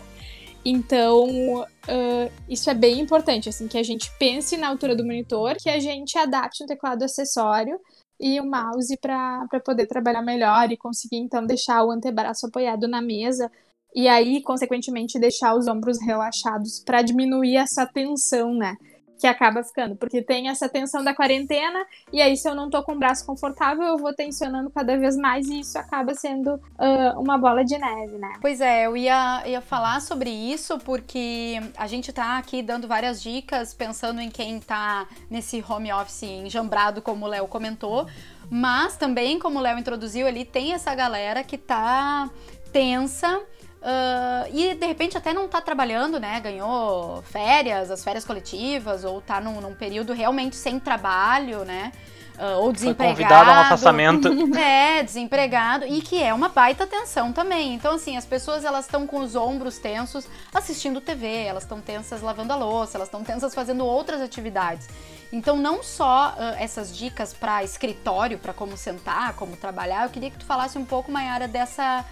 Então, 0.66 1.62
uh, 1.62 2.32
isso 2.50 2.68
é 2.72 2.74
bem 2.74 3.00
importante, 3.00 3.48
assim, 3.48 3.68
que 3.68 3.78
a 3.78 3.84
gente 3.84 4.12
pense 4.18 4.58
na 4.58 4.68
altura 4.68 4.96
do 4.96 5.06
monitor, 5.06 5.56
que 5.58 5.70
a 5.70 5.80
gente 5.80 6.18
adapte 6.18 6.64
um 6.64 6.66
teclado 6.66 7.04
acessório 7.04 7.80
e 8.20 8.40
o 8.40 8.46
mouse 8.46 8.98
para 8.98 9.48
poder 9.64 9.88
trabalhar 9.88 10.22
melhor 10.22 10.72
e 10.72 10.78
conseguir 10.78 11.18
então 11.18 11.46
deixar 11.46 11.84
o 11.84 11.92
antebraço 11.92 12.48
apoiado 12.48 12.88
na 12.88 13.02
mesa 13.02 13.52
e 13.96 14.10
aí, 14.10 14.42
consequentemente, 14.44 15.18
deixar 15.18 15.56
os 15.56 15.68
ombros 15.68 16.02
relaxados 16.02 16.82
para 16.86 17.02
diminuir 17.02 17.56
essa 17.56 17.86
tensão, 17.86 18.54
né? 18.54 18.76
Que 19.18 19.28
acaba 19.28 19.64
ficando, 19.64 19.96
porque 19.96 20.22
tem 20.22 20.50
essa 20.50 20.68
tensão 20.68 21.04
da 21.04 21.14
quarentena, 21.14 21.86
e 22.12 22.22
aí 22.22 22.36
se 22.36 22.48
eu 22.48 22.56
não 22.56 22.70
tô 22.70 22.84
com 22.84 22.94
o 22.94 23.00
braço 23.00 23.26
confortável, 23.26 23.84
eu 23.84 23.98
vou 23.98 24.14
tensionando 24.14 24.70
cada 24.70 24.98
vez 24.98 25.16
mais, 25.16 25.48
e 25.48 25.62
isso 25.62 25.78
acaba 25.78 26.14
sendo 26.14 26.56
uh, 26.56 27.20
uma 27.20 27.38
bola 27.38 27.64
de 27.64 27.78
neve, 27.78 28.18
né? 28.18 28.34
Pois 28.42 28.60
é, 28.62 28.86
eu 28.86 28.98
ia, 28.98 29.44
ia 29.48 29.62
falar 29.62 30.02
sobre 30.02 30.30
isso, 30.30 30.78
porque 30.80 31.62
a 31.78 31.88
gente 31.88 32.12
tá 32.12 32.38
aqui 32.38 32.62
dando 32.62 32.88
várias 32.88 33.22
dicas, 33.22 33.74
pensando 33.74 34.20
em 34.20 34.30
quem 34.30 34.60
tá 34.60 35.08
nesse 35.30 35.64
home 35.68 35.92
office 35.94 36.24
enjambrado, 36.24 37.02
como 37.02 37.26
o 37.26 37.30
Léo 37.30 37.48
comentou, 37.48 38.08
mas 38.50 38.98
também, 38.98 39.40
como 39.40 39.60
o 39.60 39.62
Léo 39.62 39.80
introduziu 39.80 40.28
ali, 40.28 40.46
tem 40.46 40.74
essa 40.74 40.94
galera 40.94 41.44
que 41.44 41.58
tá 41.58 42.30
tensa 42.72 43.42
Uh, 43.86 44.50
e 44.52 44.74
de 44.74 44.86
repente 44.88 45.16
até 45.16 45.32
não 45.32 45.48
tá 45.48 45.62
trabalhando, 45.62 46.20
né? 46.20 46.40
Ganhou 46.40 47.22
férias, 47.22 47.92
as 47.92 48.04
férias 48.04 48.26
coletivas, 48.26 49.04
ou 49.04 49.22
tá 49.22 49.40
num, 49.40 49.62
num 49.62 49.76
período 49.76 50.12
realmente 50.12 50.56
sem 50.56 50.80
trabalho, 50.80 51.64
né? 51.64 51.92
uh, 52.38 52.62
ou 52.62 52.72
desempregado. 52.72 53.16
Foi 53.16 53.24
convidado 53.24 53.50
a 53.50 53.54
um 53.54 53.60
afastamento. 53.60 54.30
É, 54.56 55.04
desempregado 55.04 55.86
e 55.86 56.02
que 56.02 56.22
é 56.22 56.34
uma 56.34 56.50
baita 56.50 56.88
tensão 56.88 57.32
também. 57.32 57.74
Então 57.74 57.94
assim, 57.94 58.18
as 58.18 58.26
pessoas 58.26 58.64
elas 58.64 58.86
estão 58.86 59.06
com 59.06 59.20
os 59.20 59.36
ombros 59.36 59.78
tensos 59.78 60.28
assistindo 60.54 61.02
TV, 61.02 61.28
elas 61.44 61.64
estão 61.64 61.82
tensas 61.82 62.22
lavando 62.22 62.54
a 62.54 62.56
louça, 62.56 62.98
elas 62.98 63.08
estão 63.08 63.24
tensas 63.24 63.54
fazendo 63.54 63.86
outras 63.86 64.22
atividades. 64.22 64.88
Então 65.32 65.58
não 65.58 65.84
só 65.84 66.36
uh, 66.38 66.42
essas 66.58 66.96
dicas 66.96 67.34
para 67.34 67.64
escritório, 67.64 68.38
para 68.38 68.54
como 68.54 68.78
sentar, 68.78 69.34
como 69.34 69.56
trabalhar, 69.58 70.06
eu 70.06 70.10
queria 70.10 70.32
que 70.32 70.38
tu 70.38 70.46
falasse 70.46 70.78
um 70.78 70.86
pouco, 70.86 71.12
Mayara, 71.12 71.48
dessa 71.48 72.06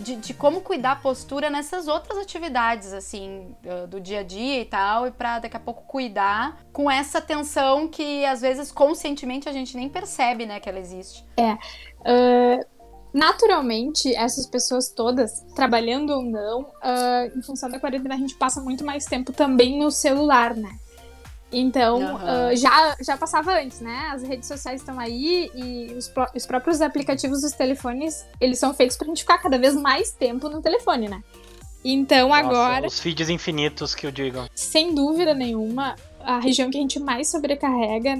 de, 0.00 0.16
de, 0.16 0.34
como 0.34 0.60
cuidar 0.60 0.92
a 0.92 0.96
postura 0.96 1.50
nessas 1.50 1.86
outras 1.86 2.18
atividades, 2.18 2.92
assim, 2.92 3.54
do 3.88 4.00
dia 4.00 4.20
a 4.20 4.22
dia 4.22 4.60
e 4.60 4.64
tal, 4.64 5.06
e 5.06 5.10
para 5.10 5.38
daqui 5.38 5.56
a 5.56 5.60
pouco 5.60 5.82
cuidar 5.82 6.58
com 6.72 6.90
essa 6.90 7.20
tensão 7.20 7.86
que 7.86 8.24
às 8.24 8.40
vezes 8.40 8.72
conscientemente 8.72 9.48
a 9.48 9.52
gente 9.52 9.76
nem 9.76 9.88
percebe, 9.88 10.46
né, 10.46 10.58
que 10.58 10.68
ela 10.68 10.78
existe. 10.78 11.24
É. 11.36 11.52
Uh, 11.52 12.64
naturalmente, 13.12 14.14
essas 14.14 14.46
pessoas 14.46 14.88
todas, 14.90 15.44
trabalhando 15.54 16.10
ou 16.10 16.22
não, 16.22 16.62
uh, 16.62 17.38
em 17.38 17.42
função 17.42 17.68
da 17.70 17.78
quarentena, 17.78 18.14
a 18.14 18.18
gente 18.18 18.34
passa 18.36 18.60
muito 18.60 18.84
mais 18.84 19.04
tempo 19.04 19.32
também 19.32 19.78
no 19.78 19.90
celular, 19.90 20.56
né? 20.56 20.70
Então, 21.52 21.98
uhum. 21.98 22.14
uh, 22.14 22.56
já, 22.56 22.96
já 23.00 23.16
passava 23.16 23.52
antes, 23.60 23.80
né? 23.80 24.10
As 24.12 24.22
redes 24.22 24.46
sociais 24.46 24.80
estão 24.80 25.00
aí 25.00 25.50
e 25.54 25.92
os, 25.94 26.12
os, 26.34 26.46
próprios 26.46 26.80
aplicativos 26.80 27.40
dos 27.40 27.52
telefones, 27.52 28.24
eles 28.40 28.58
são 28.58 28.72
feitos 28.72 28.96
pra 28.96 29.08
gente 29.08 29.22
ficar 29.22 29.38
cada 29.38 29.58
vez 29.58 29.74
mais 29.74 30.12
tempo 30.12 30.48
no 30.48 30.62
telefone, 30.62 31.08
né? 31.08 31.22
Então, 31.84 32.28
Nossa, 32.28 32.40
agora... 32.40 32.86
Os 32.86 33.00
feeds 33.00 33.28
infinitos 33.28 33.94
que 33.94 34.06
o 34.06 34.12
digam. 34.12 34.48
Sem 34.54 34.94
dúvida 34.94 35.34
nenhuma, 35.34 35.96
a 36.20 36.38
região 36.38 36.70
que 36.70 36.78
a 36.78 36.80
gente 36.80 37.00
mais 37.00 37.30
sobrecarrega 37.30 38.16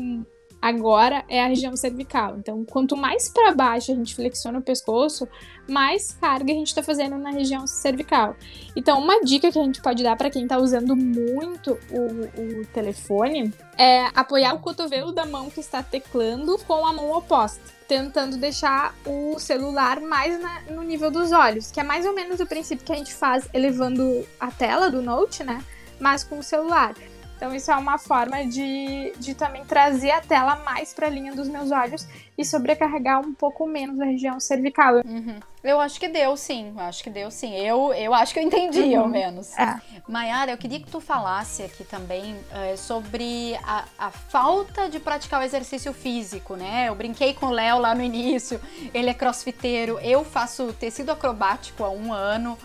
agora 0.60 1.24
é 1.28 1.42
a 1.42 1.46
região 1.46 1.74
cervical. 1.76 2.36
Então, 2.38 2.64
quanto 2.64 2.96
mais 2.96 3.28
para 3.28 3.54
baixo 3.54 3.92
a 3.92 3.94
gente 3.94 4.14
flexiona 4.14 4.58
o 4.58 4.62
pescoço, 4.62 5.26
mais 5.66 6.12
carga 6.20 6.52
a 6.52 6.54
gente 6.54 6.68
está 6.68 6.82
fazendo 6.82 7.16
na 7.16 7.30
região 7.30 7.66
cervical. 7.66 8.36
Então, 8.76 8.98
uma 8.98 9.20
dica 9.22 9.50
que 9.50 9.58
a 9.58 9.62
gente 9.62 9.80
pode 9.80 10.02
dar 10.02 10.16
para 10.16 10.30
quem 10.30 10.42
está 10.42 10.58
usando 10.58 10.94
muito 10.94 11.78
o, 11.90 12.60
o, 12.60 12.66
telefone 12.66 13.52
é 13.78 14.06
apoiar 14.14 14.54
o 14.54 14.58
cotovelo 14.58 15.12
da 15.12 15.24
mão 15.24 15.48
que 15.48 15.60
está 15.60 15.82
teclando 15.82 16.58
com 16.66 16.86
a 16.86 16.92
mão 16.92 17.12
oposta, 17.12 17.62
tentando 17.88 18.36
deixar 18.36 18.94
o 19.06 19.38
celular 19.38 20.00
mais 20.00 20.40
na, 20.40 20.62
no 20.70 20.82
nível 20.82 21.10
dos 21.10 21.32
olhos, 21.32 21.70
que 21.70 21.80
é 21.80 21.82
mais 21.82 22.04
ou 22.04 22.14
menos 22.14 22.40
o 22.40 22.46
princípio 22.46 22.84
que 22.84 22.92
a 22.92 22.96
gente 22.96 23.14
faz 23.14 23.48
elevando 23.54 24.26
a 24.38 24.50
tela 24.50 24.90
do 24.90 25.00
Note, 25.00 25.42
né? 25.42 25.64
Mas 25.98 26.24
com 26.24 26.38
o 26.38 26.42
celular. 26.42 26.94
Então 27.40 27.54
isso 27.54 27.70
é 27.70 27.76
uma 27.76 27.96
forma 27.96 28.44
de, 28.44 29.14
de 29.18 29.34
também 29.34 29.64
trazer 29.64 30.10
a 30.10 30.20
tela 30.20 30.56
mais 30.56 30.92
para 30.92 31.06
a 31.06 31.10
linha 31.10 31.34
dos 31.34 31.48
meus 31.48 31.70
olhos 31.70 32.06
e 32.36 32.44
sobrecarregar 32.44 33.18
um 33.18 33.32
pouco 33.32 33.66
menos 33.66 33.98
a 33.98 34.04
região 34.04 34.38
cervical. 34.38 34.96
Uhum. 34.96 35.40
Eu 35.64 35.80
acho 35.80 35.98
que 35.98 36.06
deu 36.06 36.36
sim, 36.36 36.74
acho 36.76 37.02
que 37.02 37.08
deu 37.08 37.30
sim. 37.30 37.56
Eu, 37.56 37.94
eu 37.94 38.12
acho 38.12 38.34
que 38.34 38.40
eu 38.40 38.42
entendi, 38.42 38.80
uhum. 38.94 39.00
ao 39.00 39.08
menos. 39.08 39.58
É. 39.58 39.80
Mayara, 40.06 40.50
eu 40.50 40.58
queria 40.58 40.80
que 40.80 40.90
tu 40.90 41.00
falasse 41.00 41.62
aqui 41.62 41.82
também 41.82 42.34
uh, 42.34 42.76
sobre 42.76 43.58
a, 43.64 43.84
a 43.98 44.10
falta 44.10 44.90
de 44.90 45.00
praticar 45.00 45.40
o 45.40 45.42
exercício 45.42 45.94
físico, 45.94 46.56
né? 46.56 46.90
Eu 46.90 46.94
brinquei 46.94 47.32
com 47.32 47.46
o 47.46 47.50
Léo 47.50 47.78
lá 47.78 47.94
no 47.94 48.02
início, 48.02 48.60
ele 48.92 49.08
é 49.08 49.14
crossfiteiro, 49.14 49.98
eu 50.00 50.26
faço 50.26 50.74
tecido 50.74 51.10
acrobático 51.10 51.84
há 51.84 51.90
um 51.90 52.12
ano. 52.12 52.58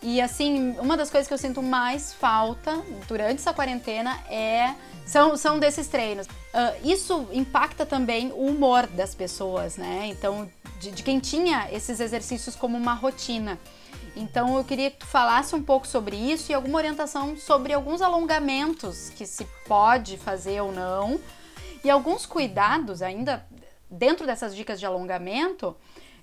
E 0.00 0.20
assim, 0.20 0.76
uma 0.78 0.96
das 0.96 1.10
coisas 1.10 1.26
que 1.26 1.34
eu 1.34 1.38
sinto 1.38 1.62
mais 1.62 2.12
falta 2.12 2.82
durante 3.08 3.40
essa 3.40 3.52
quarentena 3.52 4.16
é 4.30 4.74
são, 5.04 5.36
são 5.36 5.58
desses 5.58 5.88
treinos. 5.88 6.26
Uh, 6.26 6.88
isso 6.88 7.26
impacta 7.32 7.84
também 7.84 8.30
o 8.30 8.46
humor 8.46 8.86
das 8.86 9.14
pessoas, 9.14 9.76
né? 9.76 10.06
Então, 10.06 10.48
de, 10.78 10.92
de, 10.92 11.02
quem 11.02 11.18
tinha 11.18 11.68
esses 11.72 11.98
exercícios 11.98 12.54
como 12.54 12.76
uma 12.76 12.94
rotina. 12.94 13.58
Então, 14.14 14.56
eu 14.56 14.64
queria 14.64 14.90
que 14.90 14.98
tu 14.98 15.06
falasse 15.06 15.54
um 15.54 15.62
pouco 15.62 15.86
sobre 15.86 16.16
isso 16.16 16.52
e 16.52 16.54
alguma 16.54 16.78
orientação 16.78 17.36
sobre 17.36 17.72
alguns 17.72 18.00
alongamentos 18.02 19.10
que 19.10 19.26
se 19.26 19.46
pode 19.66 20.16
fazer 20.16 20.60
ou 20.60 20.72
não. 20.72 21.18
E 21.82 21.90
alguns 21.90 22.26
cuidados 22.26 23.02
ainda 23.02 23.44
dentro 23.90 24.26
dessas 24.26 24.54
dicas 24.54 24.78
de 24.78 24.86
alongamento 24.86 25.76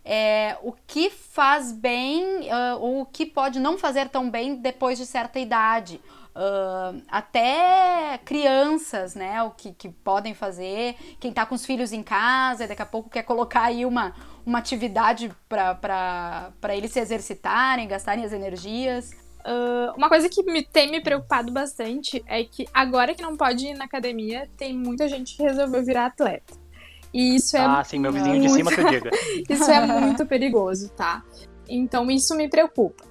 é, 0.06 0.56
o 0.62 0.72
que 0.72 1.10
faz 1.10 1.72
bem 1.72 2.24
uh, 2.42 2.80
ou 2.80 3.02
o 3.02 3.06
que 3.08 3.26
pode 3.26 3.60
não 3.60 3.76
fazer 3.76 4.08
tão 4.08 4.30
bem 4.30 4.56
depois 4.56 5.00
de 5.00 5.06
certa 5.06 5.40
idade. 5.40 6.00
Uh, 6.36 7.02
até 7.08 8.20
crianças, 8.24 9.16
né, 9.16 9.42
o 9.42 9.52
que, 9.52 9.72
que 9.72 9.90
podem 9.90 10.34
fazer, 10.34 10.96
quem 11.20 11.30
está 11.30 11.46
com 11.46 11.56
os 11.56 11.66
filhos 11.66 11.92
em 11.92 12.04
casa, 12.04 12.68
daqui 12.68 12.82
a 12.82 12.86
pouco 12.86 13.10
quer 13.10 13.24
colocar 13.24 13.64
aí 13.64 13.86
uma, 13.86 14.14
uma 14.46 14.60
atividade 14.60 15.34
para 15.50 16.76
eles 16.76 16.92
se 16.92 17.00
exercitarem, 17.00 17.88
gastarem 17.88 18.24
as 18.24 18.34
energias. 18.34 19.12
Uh, 19.40 19.96
uma 19.96 20.10
coisa 20.10 20.28
que 20.28 20.44
me, 20.44 20.64
tem 20.64 20.92
me 20.92 21.02
preocupado 21.02 21.52
bastante 21.52 22.24
é 22.28 22.44
que 22.44 22.66
agora 22.74 23.16
que 23.16 23.22
não 23.22 23.38
pode 23.38 23.66
ir 23.66 23.74
na 23.74 23.86
academia, 23.86 24.50
tem 24.58 24.74
muita 24.74 25.08
gente 25.08 25.38
que 25.38 25.44
resolveu 25.44 25.84
virar 25.84 26.08
atleta. 26.08 26.65
E 27.16 27.38
isso 27.38 27.56
é. 27.56 27.62
Ah, 27.62 27.82
sim, 27.82 27.98
meu 27.98 28.12
vizinho 28.12 28.36
muito... 28.36 28.48
de 28.48 28.54
cima 28.54 28.74
que 28.74 28.82
eu 28.82 28.90
diga. 28.90 29.10
isso 29.50 29.72
é 29.72 29.86
muito 29.86 30.26
perigoso, 30.26 30.90
tá? 30.90 31.24
Então 31.68 32.12
isso 32.12 32.36
me 32.36 32.50
preocupa. 32.50 33.06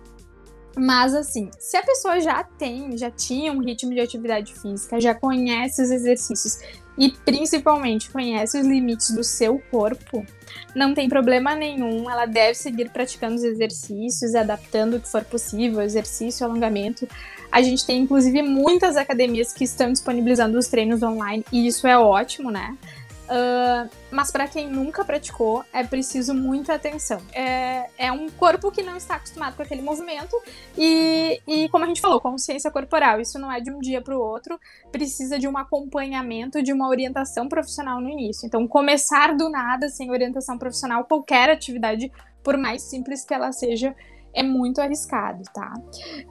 Mas 0.76 1.14
assim, 1.14 1.48
se 1.58 1.74
a 1.78 1.82
pessoa 1.82 2.20
já 2.20 2.44
tem, 2.44 2.98
já 2.98 3.10
tinha 3.10 3.50
um 3.50 3.60
ritmo 3.60 3.94
de 3.94 4.00
atividade 4.00 4.52
física, 4.60 5.00
já 5.00 5.14
conhece 5.14 5.80
os 5.80 5.90
exercícios 5.90 6.58
e 6.98 7.12
principalmente 7.24 8.10
conhece 8.10 8.58
os 8.58 8.66
limites 8.66 9.10
do 9.14 9.24
seu 9.24 9.58
corpo, 9.70 10.26
não 10.74 10.92
tem 10.92 11.08
problema 11.08 11.54
nenhum, 11.54 12.10
ela 12.10 12.26
deve 12.26 12.54
seguir 12.56 12.90
praticando 12.90 13.36
os 13.36 13.42
exercícios, 13.42 14.34
adaptando 14.34 14.96
o 14.96 15.00
que 15.00 15.08
for 15.08 15.24
possível, 15.24 15.80
exercício, 15.80 16.44
alongamento. 16.44 17.08
A 17.50 17.62
gente 17.62 17.86
tem 17.86 18.02
inclusive 18.02 18.42
muitas 18.42 18.96
academias 18.96 19.52
que 19.52 19.64
estão 19.64 19.90
disponibilizando 19.90 20.58
os 20.58 20.68
treinos 20.68 21.02
online 21.02 21.44
e 21.50 21.66
isso 21.66 21.86
é 21.86 21.96
ótimo, 21.96 22.50
né? 22.50 22.76
Uh, 23.24 23.88
mas 24.10 24.30
para 24.30 24.46
quem 24.46 24.68
nunca 24.68 25.04
praticou, 25.04 25.64
é 25.72 25.82
preciso 25.82 26.34
muita 26.34 26.74
atenção. 26.74 27.20
É, 27.32 27.88
é 27.96 28.12
um 28.12 28.28
corpo 28.28 28.70
que 28.70 28.82
não 28.82 28.96
está 28.96 29.16
acostumado 29.16 29.56
com 29.56 29.62
aquele 29.62 29.80
movimento 29.80 30.36
e, 30.76 31.40
e, 31.46 31.68
como 31.70 31.84
a 31.84 31.88
gente 31.88 32.00
falou, 32.00 32.20
consciência 32.20 32.70
corporal. 32.70 33.20
Isso 33.20 33.38
não 33.38 33.50
é 33.50 33.60
de 33.60 33.70
um 33.70 33.78
dia 33.78 34.02
para 34.02 34.16
o 34.16 34.20
outro, 34.20 34.58
precisa 34.92 35.38
de 35.38 35.48
um 35.48 35.56
acompanhamento, 35.56 36.62
de 36.62 36.72
uma 36.72 36.88
orientação 36.88 37.48
profissional 37.48 38.00
no 38.00 38.08
início. 38.08 38.46
Então, 38.46 38.68
começar 38.68 39.34
do 39.34 39.48
nada, 39.48 39.88
sem 39.88 40.10
orientação 40.10 40.58
profissional, 40.58 41.04
qualquer 41.04 41.48
atividade, 41.48 42.12
por 42.42 42.58
mais 42.58 42.82
simples 42.82 43.24
que 43.24 43.32
ela 43.32 43.52
seja, 43.52 43.96
é 44.34 44.42
muito 44.42 44.80
arriscado, 44.80 45.42
tá? 45.54 45.72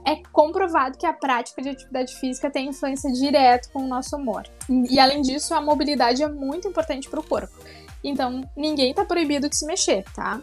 É 0.05 0.17
comprovado 0.31 0.97
que 0.97 1.05
a 1.05 1.13
prática 1.13 1.61
de 1.61 1.69
atividade 1.69 2.15
física 2.15 2.51
tem 2.51 2.67
influência 2.67 3.11
direta 3.11 3.69
com 3.71 3.83
o 3.83 3.87
nosso 3.87 4.15
humor. 4.17 4.43
E 4.69 4.99
além 4.99 5.21
disso, 5.21 5.55
a 5.55 5.61
mobilidade 5.61 6.21
é 6.21 6.27
muito 6.27 6.67
importante 6.67 7.09
para 7.09 7.19
o 7.19 7.23
corpo. 7.23 7.53
Então, 8.03 8.43
ninguém 8.55 8.91
está 8.91 9.05
proibido 9.05 9.47
de 9.47 9.55
se 9.55 9.65
mexer, 9.65 10.03
tá? 10.13 10.41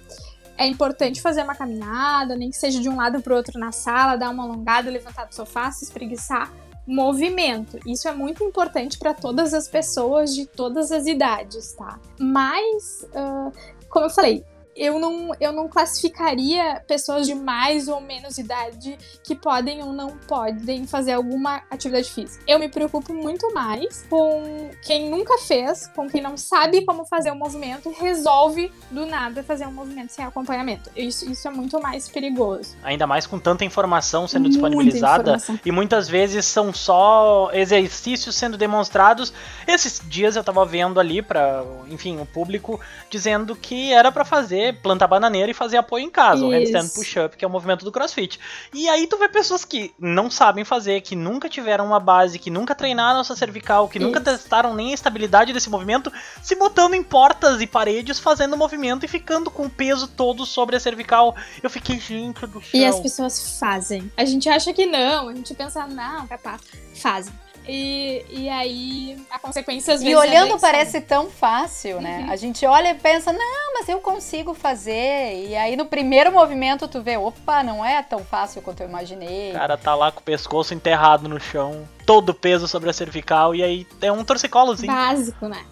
É 0.57 0.67
importante 0.67 1.21
fazer 1.21 1.43
uma 1.43 1.55
caminhada, 1.55 2.35
nem 2.35 2.51
que 2.51 2.57
seja 2.57 2.81
de 2.81 2.89
um 2.89 2.97
lado 2.97 3.21
para 3.23 3.33
o 3.33 3.37
outro 3.37 3.59
na 3.59 3.73
sala, 3.73 4.17
dar 4.17 4.31
uma 4.31 4.45
alongada, 4.45 4.91
levantar 4.91 5.27
do 5.27 5.35
sofá, 5.35 5.71
se 5.71 5.85
espreguiçar. 5.85 6.53
Movimento. 6.87 7.79
Isso 7.87 8.09
é 8.09 8.13
muito 8.13 8.43
importante 8.43 8.99
para 8.99 9.15
todas 9.15 9.55
as 9.55 9.69
pessoas 9.69 10.35
de 10.35 10.47
todas 10.47 10.91
as 10.91 11.07
idades, 11.07 11.73
tá? 11.75 12.01
Mas, 12.19 13.07
uh, 13.15 13.53
como 13.89 14.07
eu 14.07 14.11
falei, 14.11 14.45
eu 14.81 14.99
não, 14.99 15.33
eu 15.39 15.53
não 15.53 15.69
classificaria 15.69 16.83
pessoas 16.89 17.27
de 17.27 17.35
mais 17.35 17.87
ou 17.87 18.01
menos 18.01 18.39
idade 18.39 18.97
que 19.23 19.35
podem 19.35 19.83
ou 19.83 19.93
não 19.93 20.17
podem 20.27 20.87
fazer 20.87 21.13
alguma 21.13 21.61
atividade 21.71 22.11
física. 22.11 22.43
Eu 22.49 22.59
me 22.59 22.67
preocupo 22.67 23.13
muito 23.13 23.53
mais 23.53 24.07
com 24.09 24.71
quem 24.83 25.11
nunca 25.11 25.37
fez, 25.37 25.87
com 25.89 26.09
quem 26.09 26.23
não 26.23 26.35
sabe 26.39 26.83
como 26.87 27.05
fazer 27.05 27.31
o 27.31 27.35
um 27.35 27.37
movimento 27.37 27.91
e 27.91 28.03
resolve 28.03 28.73
do 28.91 29.05
nada 29.05 29.43
fazer 29.43 29.67
um 29.67 29.73
movimento 29.73 30.15
sem 30.15 30.25
acompanhamento. 30.25 30.91
Isso, 30.97 31.31
isso 31.31 31.47
é 31.47 31.51
muito 31.51 31.79
mais 31.79 32.09
perigoso. 32.09 32.75
Ainda 32.83 33.07
mais 33.07 33.27
com 33.27 33.39
tanta 33.39 33.67
informação 33.67 34.27
sendo 34.27 34.45
Muita 34.45 34.55
disponibilizada 34.55 35.23
informação. 35.33 35.61
e 35.63 35.71
muitas 35.71 36.09
vezes 36.09 36.47
são 36.47 36.73
só 36.73 37.51
exercícios 37.53 38.35
sendo 38.35 38.57
demonstrados. 38.57 39.31
Esses 39.67 40.01
dias 40.09 40.37
eu 40.37 40.43
tava 40.43 40.65
vendo 40.65 40.99
ali 40.99 41.21
para, 41.21 41.63
enfim, 41.91 42.19
o 42.19 42.25
público 42.25 42.81
dizendo 43.11 43.55
que 43.55 43.93
era 43.93 44.11
para 44.11 44.25
fazer 44.25 44.70
fazer, 44.71 44.73
plantar 44.75 45.07
bananeira 45.07 45.51
e 45.51 45.55
fazer 45.55 45.77
apoio 45.77 46.05
em 46.05 46.11
casa, 46.11 46.37
Isso. 46.37 46.47
o 46.47 46.51
handstand 46.51 46.89
push-up, 46.95 47.37
que 47.37 47.45
é 47.45 47.49
o 47.49 47.51
movimento 47.51 47.85
do 47.85 47.93
crossfit. 47.93 48.39
E 48.73 48.89
aí 48.89 49.07
tu 49.07 49.19
vê 49.19 49.29
pessoas 49.29 49.65
que 49.65 49.93
não 49.99 50.31
sabem 50.31 50.65
fazer, 50.65 51.01
que 51.01 51.17
nunca 51.17 51.49
tiveram 51.49 51.87
uma 51.87 52.01
base, 52.01 52.39
que 52.39 52.51
nunca 52.51 52.75
treinaram 52.75 53.21
essa 53.21 53.37
cervical, 53.37 53.89
que 53.89 53.99
Isso. 53.99 54.07
nunca 54.07 54.21
testaram 54.21 54.75
nem 54.75 54.93
a 54.93 54.95
estabilidade 54.95 55.53
desse 55.53 55.69
movimento, 55.69 56.13
se 56.43 56.55
botando 56.55 56.95
em 56.95 57.03
portas 57.03 57.61
e 57.61 57.67
paredes, 57.67 58.19
fazendo 58.19 58.57
movimento 58.57 59.05
e 59.05 59.09
ficando 59.09 59.51
com 59.51 59.67
o 59.67 59.71
peso 59.71 60.07
todo 60.09 60.47
sobre 60.47 60.77
a 60.77 60.81
cervical. 60.81 61.35
Eu 61.63 61.71
fiquei, 61.71 61.99
gente 61.99 62.47
do 62.47 62.63
céu. 62.63 62.81
E 62.81 62.85
as 62.85 63.01
pessoas 63.01 63.59
fazem. 63.59 64.11
A 64.17 64.25
gente 64.25 64.49
acha 64.49 64.73
que 64.73 64.87
não, 64.87 65.29
a 65.29 65.35
gente 65.35 65.55
pensa, 65.55 65.87
não, 65.87 66.27
capaz. 66.27 66.61
Fazem 66.95 67.33
E, 67.73 68.25
e 68.29 68.49
aí 68.49 69.17
a 69.31 69.39
consequência 69.39 69.95
às 69.95 70.01
E 70.01 70.05
vezes. 70.05 70.19
é 70.19 70.21
olhando 70.21 70.59
parece 70.59 71.01
tão 71.01 71.31
fácil, 71.31 72.01
né? 72.01 72.25
Uhum. 72.25 72.33
A 72.33 72.37
gente 72.37 72.67
olha 72.67 72.91
e 72.91 72.95
pensa, 72.95 73.33
não, 73.33 73.75
mas 73.75 73.89
eu 73.89 74.01
consigo 74.01 74.53
fazer. 74.55 75.47
E 75.47 75.55
aí 75.55 75.77
no 75.77 75.87
primeiro 75.87 76.33
movimento 76.33 76.89
tu 76.89 77.01
vê, 77.01 77.17
opa, 77.17 77.63
não 77.63 77.85
é 77.85 78.03
tão 78.03 78.25
fácil 78.25 78.61
quanto 78.61 78.81
eu 78.83 78.89
imaginei. 78.89 79.51
O 79.51 79.55
cara 79.55 79.77
tá 79.77 79.95
lá 79.95 80.11
com 80.11 80.19
o 80.19 80.23
pescoço 80.25 80.75
enterrado 80.75 81.29
no 81.29 81.39
chão, 81.39 81.87
todo 82.05 82.31
o 82.31 82.35
peso 82.35 82.67
sobre 82.67 82.91
a 82.91 82.93
cervical, 82.93 83.55
e 83.55 83.63
aí 83.63 83.87
é 84.01 84.11
um 84.11 84.25
torcicolozinho. 84.25 84.93
básico, 84.93 85.47
né? 85.47 85.65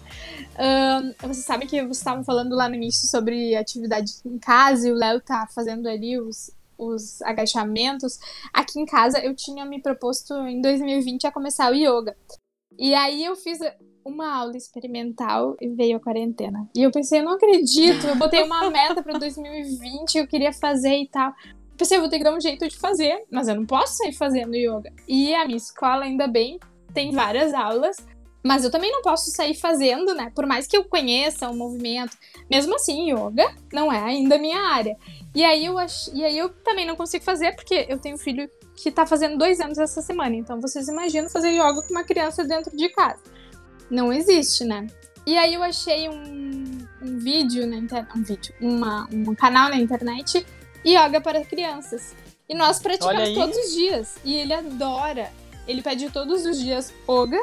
Ahn, 0.57 1.13
você 1.21 1.41
sabe 1.41 1.65
que 1.65 1.81
vocês 1.81 1.97
estavam 1.97 2.23
falando 2.23 2.55
lá 2.55 2.69
no 2.69 2.75
início 2.75 3.09
sobre 3.09 3.55
atividade 3.55 4.11
em 4.25 4.37
casa 4.37 4.87
e 4.87 4.91
o 4.91 4.95
Léo 4.95 5.19
tá 5.21 5.47
fazendo 5.53 5.87
ali 5.87 6.19
os, 6.19 6.51
os 6.79 7.21
agachamentos. 7.21 8.17
Aqui 8.53 8.79
em 8.79 8.85
casa 8.85 9.19
eu 9.19 9.35
tinha 9.35 9.65
me 9.65 9.81
proposto 9.81 10.33
em 10.47 10.61
2020 10.61 11.27
a 11.27 11.31
começar 11.31 11.71
o 11.71 11.75
yoga. 11.75 12.15
E 12.77 12.95
aí 12.95 13.25
eu 13.25 13.35
fiz 13.35 13.59
uma 14.05 14.33
aula 14.33 14.55
experimental 14.55 15.55
e 15.59 15.67
veio 15.67 15.97
a 15.97 15.99
quarentena. 15.99 16.67
E 16.75 16.81
eu 16.81 16.91
pensei, 16.91 17.19
eu 17.19 17.25
não 17.25 17.33
acredito, 17.33 18.07
eu 18.07 18.15
botei 18.15 18.43
uma 18.43 18.67
meta 18.71 19.03
para 19.03 19.19
2020, 19.19 20.15
eu 20.15 20.27
queria 20.27 20.53
fazer 20.53 20.95
e 20.95 21.07
tal. 21.07 21.33
Pensei, 21.77 21.97
eu 21.97 22.01
vou 22.01 22.09
ter 22.09 22.17
que 22.17 22.23
dar 22.23 22.35
um 22.35 22.41
jeito 22.41 22.67
de 22.67 22.77
fazer, 22.77 23.23
mas 23.31 23.47
eu 23.47 23.55
não 23.55 23.65
posso 23.65 23.97
sair 23.97 24.13
fazendo 24.13 24.55
yoga. 24.55 24.91
E 25.07 25.33
a 25.35 25.45
minha 25.45 25.57
escola, 25.57 26.05
ainda 26.05 26.27
bem, 26.27 26.59
tem 26.93 27.11
várias 27.11 27.53
aulas, 27.53 27.97
mas 28.43 28.63
eu 28.63 28.71
também 28.71 28.91
não 28.91 29.01
posso 29.01 29.29
sair 29.31 29.53
fazendo, 29.53 30.13
né? 30.13 30.31
Por 30.33 30.45
mais 30.45 30.65
que 30.65 30.77
eu 30.77 30.83
conheça 30.83 31.49
o 31.49 31.55
movimento. 31.55 32.17
Mesmo 32.49 32.75
assim, 32.75 33.11
yoga 33.11 33.53
não 33.71 33.91
é 33.91 33.99
ainda 33.99 34.35
a 34.35 34.39
minha 34.39 34.59
área. 34.59 34.97
E 35.35 35.43
aí 35.43 35.65
eu, 35.65 35.77
ach... 35.77 36.07
e 36.13 36.23
aí 36.23 36.37
eu 36.37 36.49
também 36.49 36.85
não 36.85 36.95
consigo 36.95 37.23
fazer, 37.23 37.53
porque 37.55 37.85
eu 37.89 37.99
tenho 37.99 38.15
um 38.15 38.19
filho 38.19 38.49
que 38.75 38.89
tá 38.89 39.05
fazendo 39.05 39.37
dois 39.37 39.59
anos 39.59 39.77
essa 39.77 40.01
semana. 40.01 40.35
Então 40.35 40.59
vocês 40.61 40.87
imaginam 40.87 41.29
fazer 41.29 41.49
yoga 41.49 41.81
com 41.81 41.91
uma 41.91 42.03
criança 42.03 42.43
dentro 42.43 42.75
de 42.75 42.89
casa. 42.89 43.21
Não 43.89 44.11
existe, 44.13 44.63
né? 44.63 44.87
E 45.25 45.37
aí 45.37 45.53
eu 45.53 45.61
achei 45.61 46.07
um, 46.07 46.77
um 47.01 47.19
vídeo 47.19 47.67
na 47.67 47.75
internet. 47.75 48.17
Um 48.17 48.23
vídeo, 48.23 48.55
uma, 48.61 49.07
um 49.11 49.35
canal 49.35 49.69
na 49.69 49.77
internet, 49.77 50.45
yoga 50.85 51.19
para 51.19 51.43
crianças. 51.43 52.15
E 52.47 52.55
nós 52.55 52.79
praticamos 52.79 53.33
todos 53.33 53.57
os 53.57 53.73
dias. 53.73 54.15
E 54.23 54.35
ele 54.35 54.53
adora. 54.53 55.31
Ele 55.67 55.81
pede 55.81 56.09
todos 56.09 56.45
os 56.45 56.57
dias 56.57 56.93
yoga. 57.07 57.39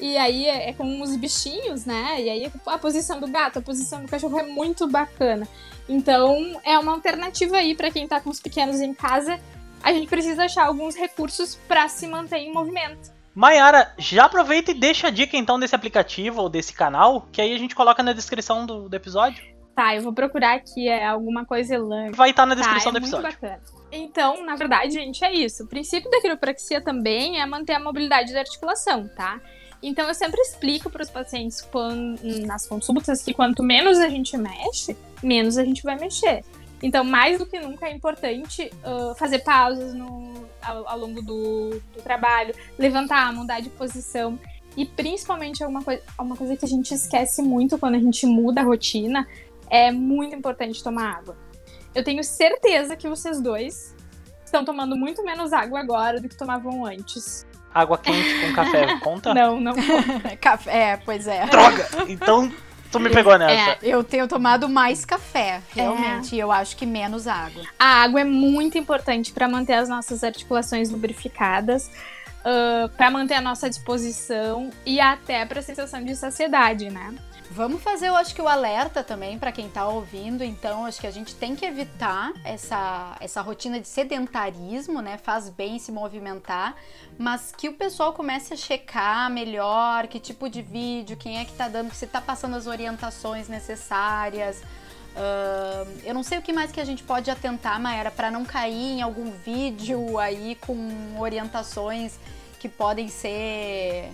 E 0.00 0.16
aí 0.16 0.46
é, 0.46 0.70
é 0.70 0.72
com 0.72 1.00
os 1.02 1.14
bichinhos, 1.16 1.84
né? 1.84 2.20
E 2.22 2.30
aí 2.30 2.52
a 2.66 2.78
posição 2.78 3.20
do 3.20 3.26
gato, 3.28 3.58
a 3.58 3.62
posição 3.62 4.02
do 4.02 4.08
cachorro 4.08 4.38
é 4.38 4.42
muito 4.44 4.86
bacana. 4.88 5.46
Então 5.88 6.60
é 6.64 6.78
uma 6.78 6.92
alternativa 6.92 7.56
aí 7.56 7.74
para 7.74 7.90
quem 7.90 8.06
tá 8.08 8.20
com 8.20 8.30
os 8.30 8.40
pequenos 8.40 8.80
em 8.80 8.94
casa. 8.94 9.38
A 9.82 9.92
gente 9.92 10.08
precisa 10.08 10.44
achar 10.44 10.66
alguns 10.66 10.94
recursos 10.94 11.56
para 11.68 11.88
se 11.88 12.06
manter 12.06 12.38
em 12.38 12.52
movimento. 12.52 13.10
Mayara, 13.34 13.92
já 13.96 14.24
aproveita 14.24 14.72
e 14.72 14.74
deixa 14.74 15.06
a 15.06 15.10
dica 15.10 15.36
então 15.36 15.58
desse 15.58 15.74
aplicativo 15.74 16.42
ou 16.42 16.48
desse 16.48 16.72
canal, 16.72 17.28
que 17.32 17.40
aí 17.40 17.54
a 17.54 17.58
gente 17.58 17.74
coloca 17.74 18.02
na 18.02 18.12
descrição 18.12 18.66
do, 18.66 18.88
do 18.88 18.96
episódio. 18.96 19.42
Tá, 19.74 19.94
eu 19.94 20.02
vou 20.02 20.12
procurar 20.12 20.56
aqui 20.56 20.88
é 20.88 21.06
alguma 21.06 21.44
coisa 21.46 21.74
elândia. 21.74 22.12
Vai 22.12 22.30
estar 22.30 22.44
na 22.44 22.54
Tá, 22.54 22.60
descrição 22.60 22.90
é 22.90 22.92
do 22.94 23.00
muito 23.00 23.14
episódio. 23.14 23.38
bacana. 23.40 23.62
Então, 23.92 24.44
na 24.44 24.56
verdade, 24.56 24.92
gente, 24.92 25.24
é 25.24 25.32
isso. 25.32 25.64
O 25.64 25.66
princípio 25.66 26.10
da 26.10 26.20
quiropraxia 26.20 26.80
também 26.80 27.40
é 27.40 27.46
manter 27.46 27.74
a 27.74 27.80
mobilidade 27.80 28.32
da 28.32 28.40
articulação, 28.40 29.08
tá? 29.16 29.40
Então, 29.82 30.08
eu 30.08 30.14
sempre 30.14 30.40
explico 30.42 30.90
para 30.90 31.02
os 31.02 31.10
pacientes 31.10 31.60
quando, 31.62 32.20
nas 32.46 32.66
consultas 32.66 33.22
que 33.22 33.32
quanto 33.32 33.62
menos 33.62 33.98
a 33.98 34.08
gente 34.08 34.36
mexe, 34.36 34.96
menos 35.22 35.56
a 35.56 35.64
gente 35.64 35.82
vai 35.82 35.96
mexer. 35.96 36.44
Então, 36.82 37.04
mais 37.04 37.38
do 37.38 37.46
que 37.46 37.58
nunca 37.58 37.86
é 37.86 37.92
importante 37.92 38.70
ah, 38.82 39.14
fazer 39.16 39.40
pausas 39.40 39.94
no, 39.94 40.46
ao, 40.62 40.88
ao 40.88 40.98
longo 40.98 41.22
do, 41.22 41.70
do 41.94 42.02
trabalho, 42.02 42.54
levantar, 42.78 43.32
mudar 43.32 43.60
de 43.60 43.70
posição. 43.70 44.38
E 44.76 44.86
principalmente 44.86 45.62
alguma 45.62 45.82
coisa, 45.82 46.02
uma 46.18 46.36
coisa 46.36 46.56
que 46.56 46.64
a 46.64 46.68
gente 46.68 46.94
esquece 46.94 47.42
muito 47.42 47.78
quando 47.78 47.96
a 47.96 47.98
gente 47.98 48.24
muda 48.26 48.60
a 48.60 48.64
rotina, 48.64 49.26
é 49.68 49.90
muito 49.90 50.34
importante 50.34 50.82
tomar 50.82 51.16
água. 51.16 51.36
Eu 51.94 52.04
tenho 52.04 52.22
certeza 52.22 52.96
que 52.96 53.08
vocês 53.08 53.40
dois 53.40 53.94
estão 54.44 54.64
tomando 54.64 54.96
muito 54.96 55.24
menos 55.24 55.52
água 55.52 55.80
agora 55.80 56.20
do 56.20 56.28
que 56.28 56.36
tomavam 56.36 56.84
antes. 56.84 57.46
Água 57.72 57.98
quente 57.98 58.40
com 58.40 58.52
café, 58.52 58.98
conta? 59.00 59.32
Não, 59.34 59.60
não. 59.60 59.74
Café, 60.40 60.92
é, 60.92 60.96
pois 60.96 61.26
é. 61.28 61.46
Droga! 61.46 61.88
Então, 62.08 62.52
tu 62.90 62.98
me 62.98 63.10
pegou 63.10 63.38
nessa. 63.38 63.78
Eu 63.82 64.02
tenho 64.02 64.26
tomado 64.26 64.68
mais 64.68 65.04
café, 65.04 65.60
realmente. 65.70 66.34
E 66.34 66.38
eu 66.38 66.50
acho 66.50 66.76
que 66.76 66.84
menos 66.84 67.26
água. 67.26 67.62
A 67.78 68.02
água 68.02 68.20
é 68.20 68.24
muito 68.24 68.76
importante 68.76 69.32
para 69.32 69.48
manter 69.48 69.74
as 69.74 69.88
nossas 69.88 70.24
articulações 70.24 70.90
lubrificadas, 70.90 71.90
para 72.96 73.10
manter 73.10 73.34
a 73.34 73.40
nossa 73.40 73.68
disposição 73.68 74.70
e 74.84 75.00
até 75.00 75.44
para 75.44 75.60
a 75.60 75.62
sensação 75.62 76.02
de 76.02 76.16
saciedade, 76.16 76.90
né? 76.90 77.14
Vamos 77.52 77.82
fazer, 77.82 78.06
eu 78.06 78.14
acho 78.14 78.32
que 78.32 78.40
o 78.40 78.46
alerta 78.46 79.02
também 79.02 79.36
para 79.36 79.50
quem 79.50 79.68
tá 79.68 79.84
ouvindo. 79.88 80.44
Então, 80.44 80.86
acho 80.86 81.00
que 81.00 81.06
a 81.06 81.10
gente 81.10 81.34
tem 81.34 81.56
que 81.56 81.66
evitar 81.66 82.32
essa, 82.44 83.16
essa 83.18 83.40
rotina 83.40 83.80
de 83.80 83.88
sedentarismo, 83.88 85.02
né? 85.02 85.18
Faz 85.18 85.48
bem 85.48 85.76
se 85.80 85.90
movimentar, 85.90 86.76
mas 87.18 87.52
que 87.56 87.68
o 87.68 87.72
pessoal 87.74 88.12
comece 88.12 88.54
a 88.54 88.56
checar 88.56 89.28
melhor 89.28 90.06
que 90.06 90.20
tipo 90.20 90.48
de 90.48 90.62
vídeo, 90.62 91.16
quem 91.16 91.40
é 91.40 91.44
que 91.44 91.52
tá 91.52 91.66
dando, 91.66 91.92
se 91.92 92.06
tá 92.06 92.20
passando 92.20 92.54
as 92.54 92.68
orientações 92.68 93.48
necessárias. 93.48 94.62
Ahn, 95.16 95.88
eu 96.04 96.14
não 96.14 96.22
sei 96.22 96.38
o 96.38 96.42
que 96.42 96.52
mais 96.52 96.70
que 96.70 96.80
a 96.80 96.84
gente 96.84 97.02
pode 97.02 97.32
atentar, 97.32 97.80
Maera, 97.80 98.12
para 98.12 98.30
não 98.30 98.44
cair 98.44 98.98
em 98.98 99.02
algum 99.02 99.32
vídeo 99.32 100.20
aí 100.20 100.54
com 100.54 101.18
orientações 101.18 102.16
que 102.60 102.68
podem 102.68 103.08
ser. 103.08 104.12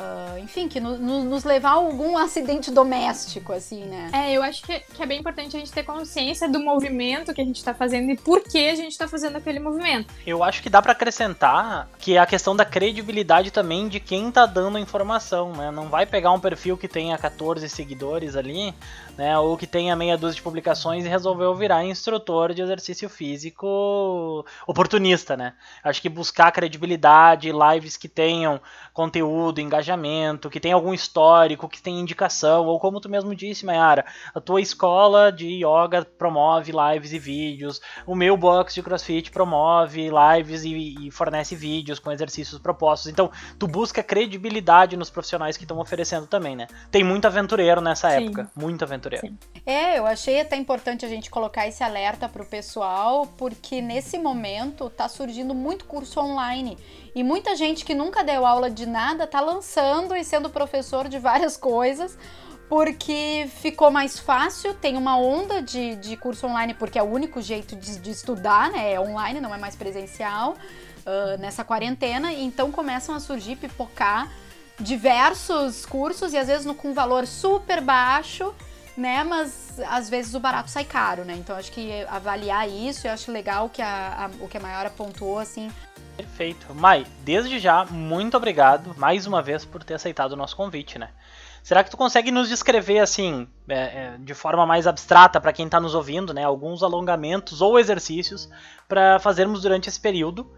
Ah, 0.00 0.38
enfim, 0.38 0.68
que 0.68 0.78
no- 0.78 0.96
no- 0.96 1.24
nos 1.24 1.42
levar 1.44 1.70
a 1.70 1.72
algum 1.72 2.16
acidente 2.16 2.70
doméstico, 2.70 3.52
assim, 3.52 3.84
né? 3.84 4.10
É, 4.12 4.32
eu 4.32 4.42
acho 4.42 4.62
que, 4.62 4.78
que 4.78 5.02
é 5.02 5.06
bem 5.06 5.18
importante 5.18 5.56
a 5.56 5.58
gente 5.58 5.72
ter 5.72 5.82
consciência 5.82 6.48
do 6.48 6.60
movimento 6.60 7.34
que 7.34 7.40
a 7.40 7.44
gente 7.44 7.62
tá 7.64 7.74
fazendo 7.74 8.10
e 8.10 8.16
por 8.16 8.40
que 8.42 8.68
a 8.68 8.74
gente 8.76 8.96
tá 8.96 9.08
fazendo 9.08 9.36
aquele 9.36 9.58
movimento. 9.58 10.14
Eu 10.26 10.44
acho 10.44 10.62
que 10.62 10.70
dá 10.70 10.80
pra 10.80 10.92
acrescentar 10.92 11.88
que 11.98 12.14
é 12.16 12.18
a 12.20 12.26
questão 12.26 12.54
da 12.54 12.64
credibilidade 12.64 13.50
também 13.50 13.88
de 13.88 13.98
quem 13.98 14.30
tá 14.30 14.46
dando 14.46 14.78
a 14.78 14.80
informação, 14.80 15.52
né? 15.52 15.70
Não 15.70 15.88
vai 15.88 16.06
pegar 16.06 16.30
um 16.32 16.38
perfil 16.40 16.76
que 16.76 16.86
tenha 16.86 17.18
14 17.18 17.68
seguidores 17.68 18.36
ali, 18.36 18.72
né? 19.16 19.36
Ou 19.38 19.56
que 19.56 19.66
tenha 19.66 19.96
meia 19.96 20.16
dúzia 20.16 20.36
de 20.36 20.42
publicações 20.42 21.04
e 21.04 21.08
resolveu 21.08 21.54
virar 21.56 21.84
instrutor 21.84 22.54
de 22.54 22.62
exercício 22.62 23.08
físico 23.08 24.44
oportunista, 24.66 25.36
né? 25.36 25.54
Acho 25.82 26.00
que 26.00 26.08
buscar 26.08 26.52
credibilidade, 26.52 27.50
lives 27.52 27.96
que 27.96 28.08
tenham 28.08 28.60
conteúdo, 28.92 29.60
engajamento, 29.60 29.87
que 30.50 30.60
tenha 30.60 30.74
algum 30.74 30.92
histórico, 30.92 31.68
que 31.68 31.80
tenha 31.80 32.00
indicação, 32.00 32.66
ou 32.66 32.78
como 32.78 33.00
tu 33.00 33.08
mesmo 33.08 33.34
disse, 33.34 33.64
Mayara, 33.64 34.04
a 34.34 34.40
tua 34.40 34.60
escola 34.60 35.30
de 35.30 35.64
yoga 35.64 36.04
promove 36.04 36.72
lives 36.72 37.12
e 37.12 37.18
vídeos, 37.18 37.80
o 38.06 38.14
meu 38.14 38.36
box 38.36 38.74
de 38.74 38.82
crossfit 38.82 39.30
promove 39.30 40.08
lives 40.08 40.64
e, 40.64 41.06
e 41.06 41.10
fornece 41.10 41.54
vídeos 41.54 41.98
com 41.98 42.10
exercícios 42.10 42.60
propostos. 42.60 43.10
Então, 43.10 43.30
tu 43.58 43.66
busca 43.66 44.02
credibilidade 44.02 44.96
nos 44.96 45.10
profissionais 45.10 45.56
que 45.56 45.64
estão 45.64 45.78
oferecendo 45.78 46.26
também, 46.26 46.56
né? 46.56 46.66
Tem 46.90 47.04
muito 47.04 47.26
aventureiro 47.26 47.80
nessa 47.80 48.10
Sim. 48.10 48.26
época, 48.26 48.50
muito 48.54 48.84
aventureiro. 48.84 49.26
Sim. 49.26 49.38
É, 49.64 49.98
eu 49.98 50.06
achei 50.06 50.40
até 50.40 50.56
importante 50.56 51.04
a 51.04 51.08
gente 51.08 51.30
colocar 51.30 51.66
esse 51.66 51.82
alerta 51.82 52.28
pro 52.28 52.44
pessoal, 52.44 53.26
porque 53.36 53.80
nesse 53.80 54.18
momento 54.18 54.90
tá 54.90 55.08
surgindo 55.08 55.54
muito 55.54 55.84
curso 55.84 56.20
online. 56.20 56.76
E 57.14 57.22
muita 57.24 57.56
gente 57.56 57.84
que 57.84 57.94
nunca 57.94 58.22
deu 58.22 58.46
aula 58.46 58.70
de 58.70 58.86
nada 58.86 59.26
tá 59.26 59.40
lançando 59.40 60.14
e 60.14 60.24
sendo 60.24 60.50
professor 60.50 61.08
de 61.08 61.18
várias 61.18 61.56
coisas, 61.56 62.16
porque 62.68 63.48
ficou 63.60 63.90
mais 63.90 64.18
fácil, 64.18 64.74
tem 64.74 64.96
uma 64.96 65.16
onda 65.16 65.62
de, 65.62 65.96
de 65.96 66.16
curso 66.16 66.46
online, 66.46 66.74
porque 66.74 66.98
é 66.98 67.02
o 67.02 67.06
único 67.10 67.40
jeito 67.40 67.74
de, 67.74 67.98
de 67.98 68.10
estudar, 68.10 68.70
né? 68.70 68.92
É 68.92 69.00
online, 69.00 69.40
não 69.40 69.54
é 69.54 69.58
mais 69.58 69.74
presencial, 69.74 70.54
ah, 71.06 71.36
nessa 71.38 71.64
quarentena. 71.64 72.32
Então 72.32 72.70
começam 72.70 73.14
a 73.14 73.20
surgir, 73.20 73.56
pipocar 73.56 74.30
diversos 74.78 75.84
cursos 75.86 76.32
e 76.32 76.36
às 76.38 76.46
vezes 76.46 76.64
no, 76.66 76.74
com 76.74 76.92
valor 76.94 77.26
super 77.26 77.80
baixo 77.80 78.54
né? 78.98 79.22
Mas 79.22 79.78
às 79.88 80.10
vezes 80.10 80.34
o 80.34 80.40
barato 80.40 80.68
sai 80.68 80.84
caro, 80.84 81.24
né? 81.24 81.34
Então 81.38 81.54
acho 81.56 81.70
que 81.70 82.04
avaliar 82.08 82.68
isso, 82.68 83.06
eu 83.06 83.12
acho 83.12 83.30
legal 83.30 83.68
que 83.68 83.80
a, 83.80 84.24
a- 84.26 84.44
o 84.44 84.48
que 84.48 84.56
a 84.56 84.60
Maiora 84.60 84.90
pontuou, 84.90 85.38
assim. 85.38 85.70
Perfeito. 86.18 86.74
Mai, 86.74 87.06
desde 87.20 87.60
já, 87.60 87.84
muito 87.84 88.36
obrigado 88.36 88.92
mais 88.98 89.24
uma 89.24 89.40
vez 89.40 89.64
por 89.64 89.84
ter 89.84 89.94
aceitado 89.94 90.32
o 90.32 90.36
nosso 90.36 90.56
convite, 90.56 90.98
né? 90.98 91.10
Será 91.62 91.84
que 91.84 91.90
tu 91.90 91.96
consegue 91.96 92.32
nos 92.32 92.48
descrever, 92.48 92.98
assim, 92.98 93.46
é, 93.68 93.78
é, 93.78 94.16
de 94.18 94.34
forma 94.34 94.66
mais 94.66 94.88
abstrata 94.88 95.40
para 95.40 95.52
quem 95.52 95.66
está 95.66 95.78
nos 95.78 95.94
ouvindo, 95.94 96.34
né? 96.34 96.42
Alguns 96.42 96.82
alongamentos 96.82 97.60
ou 97.62 97.78
exercícios 97.78 98.48
para 98.88 99.20
fazermos 99.20 99.62
durante 99.62 99.88
esse 99.88 100.00
período? 100.00 100.50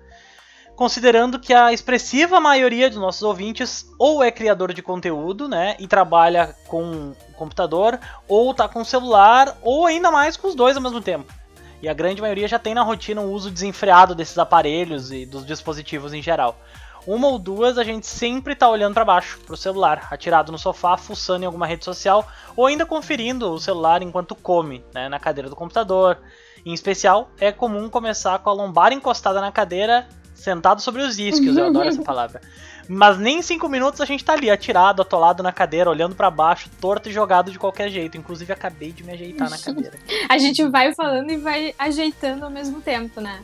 Considerando 0.74 1.38
que 1.38 1.52
a 1.52 1.74
expressiva 1.74 2.40
maioria 2.40 2.88
dos 2.88 2.98
nossos 2.98 3.22
ouvintes 3.22 3.84
ou 3.98 4.22
é 4.22 4.30
criador 4.30 4.72
de 4.72 4.80
conteúdo, 4.80 5.46
né? 5.46 5.76
E 5.78 5.86
trabalha 5.86 6.56
com 6.68 7.12
computador, 7.36 8.00
ou 8.26 8.54
tá 8.54 8.66
com 8.66 8.82
celular, 8.82 9.58
ou 9.60 9.84
ainda 9.84 10.10
mais 10.10 10.38
com 10.38 10.48
os 10.48 10.54
dois 10.54 10.74
ao 10.74 10.82
mesmo 10.82 11.02
tempo. 11.02 11.39
E 11.82 11.88
a 11.88 11.94
grande 11.94 12.20
maioria 12.20 12.46
já 12.46 12.58
tem 12.58 12.74
na 12.74 12.82
rotina 12.82 13.20
um 13.20 13.30
uso 13.30 13.50
desenfreado 13.50 14.14
desses 14.14 14.36
aparelhos 14.38 15.10
e 15.10 15.24
dos 15.24 15.46
dispositivos 15.46 16.12
em 16.12 16.22
geral. 16.22 16.58
uma 17.06 17.28
ou 17.28 17.38
duas, 17.38 17.78
a 17.78 17.84
gente 17.84 18.06
sempre 18.06 18.54
tá 18.54 18.68
olhando 18.68 18.92
para 18.92 19.04
baixo, 19.04 19.38
pro 19.46 19.56
celular, 19.56 20.06
atirado 20.10 20.52
no 20.52 20.58
sofá, 20.58 20.98
fuçando 20.98 21.44
em 21.44 21.46
alguma 21.46 21.66
rede 21.66 21.84
social, 21.84 22.26
ou 22.54 22.66
ainda 22.66 22.84
conferindo 22.84 23.50
o 23.50 23.58
celular 23.58 24.02
enquanto 24.02 24.34
come, 24.34 24.84
né, 24.92 25.08
na 25.08 25.18
cadeira 25.18 25.48
do 25.48 25.56
computador. 25.56 26.18
Em 26.64 26.74
especial, 26.74 27.30
é 27.40 27.50
comum 27.50 27.88
começar 27.88 28.38
com 28.40 28.50
a 28.50 28.52
lombar 28.52 28.92
encostada 28.92 29.40
na 29.40 29.50
cadeira, 29.50 30.06
sentado 30.40 30.80
sobre 30.80 31.02
os 31.02 31.18
isquios, 31.18 31.56
eu 31.56 31.66
adoro 31.66 31.88
essa 31.88 32.02
palavra. 32.02 32.40
Mas 32.88 33.18
nem 33.18 33.38
em 33.38 33.42
cinco 33.42 33.68
minutos 33.68 34.00
a 34.00 34.04
gente 34.04 34.24
tá 34.24 34.32
ali, 34.32 34.50
atirado, 34.50 35.00
atolado 35.02 35.42
na 35.42 35.52
cadeira, 35.52 35.88
olhando 35.88 36.16
para 36.16 36.28
baixo, 36.30 36.68
torto 36.80 37.08
e 37.08 37.12
jogado 37.12 37.50
de 37.50 37.58
qualquer 37.58 37.88
jeito. 37.88 38.16
Inclusive, 38.16 38.52
acabei 38.52 38.90
de 38.90 39.04
me 39.04 39.12
ajeitar 39.12 39.48
na 39.48 39.58
cadeira. 39.58 39.96
a 40.28 40.38
gente 40.38 40.66
vai 40.68 40.92
falando 40.94 41.30
e 41.30 41.36
vai 41.36 41.74
ajeitando 41.78 42.44
ao 42.44 42.50
mesmo 42.50 42.80
tempo, 42.80 43.20
né? 43.20 43.40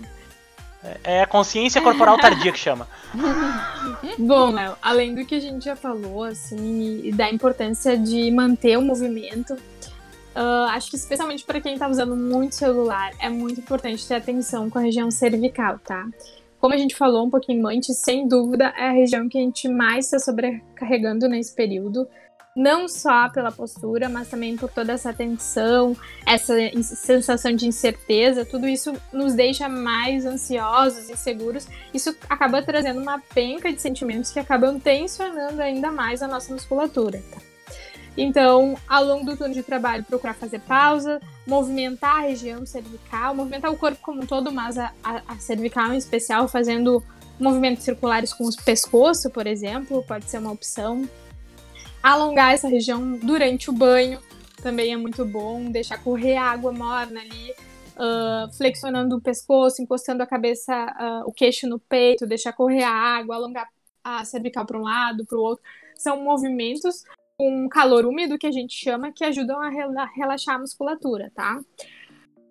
É 1.02 1.22
a 1.22 1.26
consciência 1.26 1.80
corporal 1.80 2.18
tardia 2.18 2.52
que 2.52 2.58
chama. 2.58 2.88
Bom, 4.18 4.50
Léo, 4.50 4.76
além 4.82 5.14
do 5.14 5.24
que 5.24 5.34
a 5.34 5.40
gente 5.40 5.64
já 5.64 5.76
falou, 5.76 6.24
assim, 6.24 7.00
e 7.04 7.12
da 7.12 7.30
importância 7.30 7.96
de 7.96 8.30
manter 8.30 8.76
o 8.76 8.82
movimento, 8.82 9.54
uh, 9.54 10.68
acho 10.70 10.90
que 10.90 10.96
especialmente 10.96 11.44
para 11.44 11.60
quem 11.60 11.74
está 11.74 11.88
usando 11.88 12.16
muito 12.16 12.54
celular, 12.54 13.12
é 13.18 13.28
muito 13.28 13.60
importante 13.60 14.06
ter 14.06 14.16
atenção 14.16 14.68
com 14.70 14.78
a 14.78 14.82
região 14.82 15.10
cervical, 15.10 15.78
tá? 15.78 16.06
Como 16.66 16.74
a 16.74 16.78
gente 16.78 16.96
falou 16.96 17.24
um 17.24 17.30
pouquinho 17.30 17.64
antes, 17.68 17.96
sem 17.98 18.26
dúvida 18.26 18.74
é 18.76 18.88
a 18.88 18.90
região 18.90 19.28
que 19.28 19.38
a 19.38 19.40
gente 19.40 19.68
mais 19.68 20.06
está 20.06 20.18
sobrecarregando 20.18 21.28
nesse 21.28 21.54
período 21.54 22.08
não 22.56 22.88
só 22.88 23.28
pela 23.28 23.52
postura, 23.52 24.08
mas 24.08 24.28
também 24.28 24.56
por 24.56 24.68
toda 24.68 24.92
essa 24.92 25.12
tensão, 25.12 25.96
essa 26.26 26.54
sensação 26.82 27.52
de 27.52 27.68
incerteza, 27.68 28.44
tudo 28.44 28.66
isso 28.66 28.92
nos 29.12 29.34
deixa 29.34 29.68
mais 29.68 30.26
ansiosos, 30.26 31.08
inseguros. 31.08 31.68
Isso 31.94 32.16
acaba 32.28 32.60
trazendo 32.60 33.00
uma 33.00 33.20
penca 33.32 33.72
de 33.72 33.80
sentimentos 33.80 34.32
que 34.32 34.40
acabam 34.40 34.80
tensionando 34.80 35.62
ainda 35.62 35.92
mais 35.92 36.20
a 36.20 36.26
nossa 36.26 36.52
musculatura. 36.52 37.22
Tá? 37.30 37.45
Então, 38.16 38.76
ao 38.88 39.04
longo 39.04 39.26
do 39.26 39.36
turno 39.36 39.52
de 39.52 39.62
trabalho, 39.62 40.04
procurar 40.04 40.34
fazer 40.34 40.60
pausa, 40.60 41.20
movimentar 41.46 42.16
a 42.16 42.20
região 42.20 42.64
cervical, 42.64 43.34
movimentar 43.34 43.70
o 43.70 43.76
corpo 43.76 43.98
como 44.00 44.22
um 44.22 44.26
todo, 44.26 44.50
mas 44.50 44.78
a, 44.78 44.92
a, 45.04 45.22
a 45.28 45.38
cervical 45.38 45.92
em 45.92 45.98
especial, 45.98 46.48
fazendo 46.48 47.02
movimentos 47.38 47.84
circulares 47.84 48.32
com 48.32 48.44
o 48.44 48.56
pescoço, 48.64 49.28
por 49.30 49.46
exemplo, 49.46 50.02
pode 50.04 50.30
ser 50.30 50.38
uma 50.38 50.52
opção 50.52 51.06
alongar 52.02 52.54
essa 52.54 52.68
região 52.68 53.18
durante 53.18 53.68
o 53.68 53.72
banho 53.72 54.18
também 54.66 54.92
é 54.92 54.96
muito 54.96 55.24
bom, 55.24 55.70
deixar 55.70 56.02
correr 56.02 56.36
água 56.36 56.72
morna 56.72 57.20
ali, 57.20 57.52
uh, 57.96 58.52
flexionando 58.56 59.16
o 59.16 59.20
pescoço, 59.20 59.80
encostando 59.80 60.24
a 60.24 60.26
cabeça, 60.26 60.74
uh, 60.74 61.28
o 61.28 61.32
queixo 61.32 61.68
no 61.68 61.78
peito, 61.78 62.26
deixar 62.26 62.52
correr 62.52 62.82
a 62.82 62.90
água, 62.90 63.36
alongar 63.36 63.68
a 64.02 64.24
cervical 64.24 64.66
para 64.66 64.76
um 64.76 64.82
lado, 64.82 65.24
para 65.24 65.38
o 65.38 65.40
outro. 65.40 65.64
São 65.96 66.20
movimentos 66.20 67.04
com 67.36 67.68
calor 67.68 68.06
úmido 68.06 68.38
que 68.38 68.46
a 68.46 68.52
gente 68.52 68.74
chama 68.74 69.12
que 69.12 69.24
ajudam 69.24 69.60
a 69.60 69.70
relaxar 70.14 70.56
a 70.56 70.58
musculatura, 70.58 71.30
tá? 71.34 71.60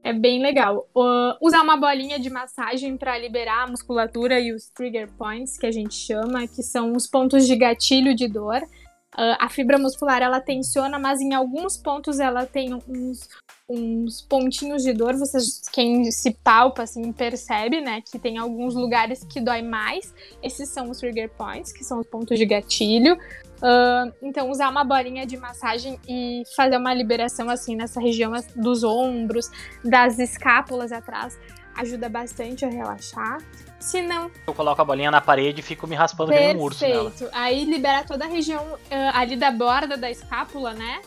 É 0.03 0.13
bem 0.13 0.39
legal. 0.39 0.87
Uh, 0.95 1.35
usar 1.41 1.63
uma 1.63 1.75
bolinha 1.75 2.19
de 2.19 2.29
massagem 2.29 2.95
para 2.95 3.17
liberar 3.17 3.63
a 3.63 3.67
musculatura 3.67 4.39
e 4.39 4.53
os 4.53 4.69
trigger 4.69 5.11
points, 5.17 5.57
que 5.57 5.65
a 5.65 5.71
gente 5.71 5.95
chama, 5.95 6.47
que 6.47 6.61
são 6.61 6.93
os 6.93 7.07
pontos 7.07 7.47
de 7.47 7.55
gatilho 7.55 8.15
de 8.15 8.27
dor. 8.27 8.61
Uh, 9.17 9.33
a 9.39 9.49
fibra 9.49 9.79
muscular 9.79 10.21
ela 10.21 10.39
tensiona, 10.39 10.99
mas 10.99 11.19
em 11.21 11.33
alguns 11.33 11.75
pontos 11.75 12.19
ela 12.19 12.45
tem 12.45 12.71
uns, 12.87 13.27
uns 13.67 14.21
pontinhos 14.21 14.83
de 14.83 14.93
dor. 14.93 15.15
Vocês, 15.15 15.61
quem 15.71 16.11
se 16.11 16.31
palpa, 16.43 16.83
assim, 16.83 17.11
percebe, 17.11 17.81
né, 17.81 18.01
que 18.01 18.19
tem 18.19 18.37
alguns 18.37 18.75
lugares 18.75 19.23
que 19.23 19.41
dói 19.41 19.61
mais. 19.61 20.13
Esses 20.41 20.69
são 20.69 20.89
os 20.89 20.99
trigger 20.99 21.29
points, 21.29 21.71
que 21.71 21.83
são 21.83 21.99
os 21.99 22.07
pontos 22.07 22.37
de 22.37 22.45
gatilho. 22.45 23.17
Uh, 23.57 24.13
então, 24.21 24.49
usar 24.49 24.69
uma 24.69 24.83
bolinha 24.83 25.25
de 25.25 25.37
massagem 25.37 25.99
e 26.07 26.43
fazer 26.55 26.77
uma 26.77 26.93
liberação, 26.93 27.49
assim, 27.49 27.75
nessa 27.75 27.99
região 27.99 28.33
dos 28.55 28.83
ombros, 28.83 29.49
das 29.83 30.19
escápulas 30.19 30.91
atrás, 30.91 31.37
ajuda 31.75 32.07
bastante 32.07 32.65
a 32.65 32.69
relaxar. 32.69 33.39
Se 33.79 34.01
não. 34.01 34.31
Eu 34.47 34.53
coloco 34.53 34.81
a 34.81 34.85
bolinha 34.85 35.11
na 35.11 35.21
parede 35.21 35.59
e 35.59 35.63
fico 35.63 35.87
me 35.87 35.95
raspando 35.95 36.31
que 36.31 36.39
nem 36.39 36.55
um 36.55 36.61
urso 36.61 36.85
nela. 36.87 37.11
Aí 37.31 37.65
libera 37.65 38.03
toda 38.03 38.25
a 38.25 38.27
região 38.27 38.63
uh, 38.63 38.79
ali 39.13 39.35
da 39.35 39.51
borda 39.51 39.97
da 39.97 40.09
escápula, 40.09 40.73
né? 40.73 41.01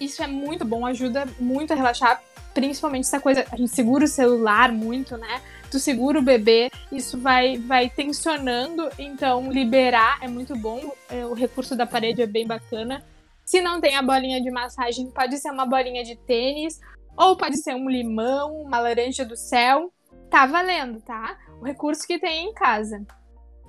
Isso 0.00 0.22
é 0.22 0.26
muito 0.26 0.64
bom, 0.64 0.86
ajuda 0.86 1.26
muito 1.38 1.72
a 1.72 1.76
relaxar. 1.76 2.22
Principalmente 2.54 3.04
essa 3.04 3.20
coisa, 3.20 3.44
a 3.50 3.56
gente 3.56 3.70
segura 3.70 4.04
o 4.04 4.08
celular 4.08 4.72
muito, 4.72 5.16
né? 5.16 5.42
Tu 5.70 5.78
segura 5.78 6.18
o 6.18 6.22
bebê, 6.22 6.70
isso 6.90 7.18
vai, 7.18 7.58
vai 7.58 7.90
tensionando, 7.90 8.88
então 8.98 9.52
liberar 9.52 10.18
é 10.22 10.28
muito 10.28 10.56
bom. 10.56 10.92
É, 11.10 11.26
o 11.26 11.34
recurso 11.34 11.76
da 11.76 11.86
parede 11.86 12.22
é 12.22 12.26
bem 12.26 12.46
bacana. 12.46 13.04
Se 13.44 13.60
não 13.60 13.80
tem 13.80 13.96
a 13.96 14.02
bolinha 14.02 14.40
de 14.40 14.50
massagem, 14.50 15.10
pode 15.10 15.38
ser 15.38 15.50
uma 15.50 15.66
bolinha 15.66 16.02
de 16.02 16.16
tênis, 16.16 16.80
ou 17.16 17.36
pode 17.36 17.58
ser 17.58 17.74
um 17.74 17.88
limão, 17.88 18.62
uma 18.62 18.80
laranja 18.80 19.24
do 19.24 19.36
céu. 19.36 19.92
Tá 20.30 20.46
valendo, 20.46 21.00
tá? 21.00 21.36
o 21.60 21.64
recurso 21.64 22.06
que 22.06 22.18
tem 22.18 22.48
em 22.48 22.54
casa. 22.54 23.04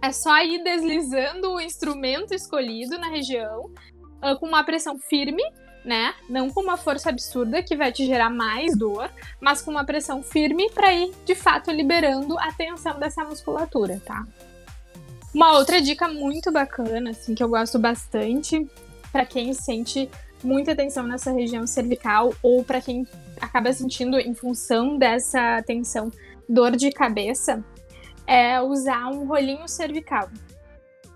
É 0.01 0.11
só 0.11 0.41
ir 0.41 0.63
deslizando 0.63 1.51
o 1.51 1.59
instrumento 1.59 2.33
escolhido 2.33 2.97
na 2.97 3.09
região 3.09 3.65
uh, 4.23 4.39
com 4.39 4.47
uma 4.47 4.63
pressão 4.63 4.97
firme, 4.97 5.43
né? 5.83 6.13
Não 6.29 6.49
com 6.49 6.61
uma 6.61 6.77
força 6.77 7.09
absurda 7.09 7.63
que 7.63 7.75
vai 7.75 7.91
te 7.91 8.05
gerar 8.05 8.29
mais 8.29 8.77
dor, 8.77 9.09
mas 9.39 9.61
com 9.61 9.71
uma 9.71 9.85
pressão 9.85 10.21
firme 10.21 10.69
para 10.71 10.93
ir 10.93 11.11
de 11.25 11.35
fato 11.35 11.71
liberando 11.71 12.37
a 12.39 12.51
tensão 12.51 12.99
dessa 12.99 13.23
musculatura, 13.23 14.01
tá? 14.05 14.25
Uma 15.33 15.57
outra 15.57 15.81
dica 15.81 16.07
muito 16.07 16.51
bacana, 16.51 17.11
assim, 17.11 17.35
que 17.35 17.43
eu 17.43 17.49
gosto 17.49 17.77
bastante 17.77 18.67
para 19.11 19.25
quem 19.25 19.53
sente 19.53 20.09
muita 20.43 20.75
tensão 20.75 21.05
nessa 21.05 21.31
região 21.31 21.67
cervical 21.67 22.33
ou 22.41 22.63
para 22.63 22.81
quem 22.81 23.07
acaba 23.39 23.71
sentindo 23.73 24.19
em 24.19 24.33
função 24.33 24.97
dessa 24.97 25.61
tensão 25.63 26.11
dor 26.47 26.75
de 26.75 26.91
cabeça, 26.91 27.63
é 28.25 28.59
usar 28.61 29.07
um 29.07 29.27
rolinho 29.27 29.67
cervical. 29.67 30.29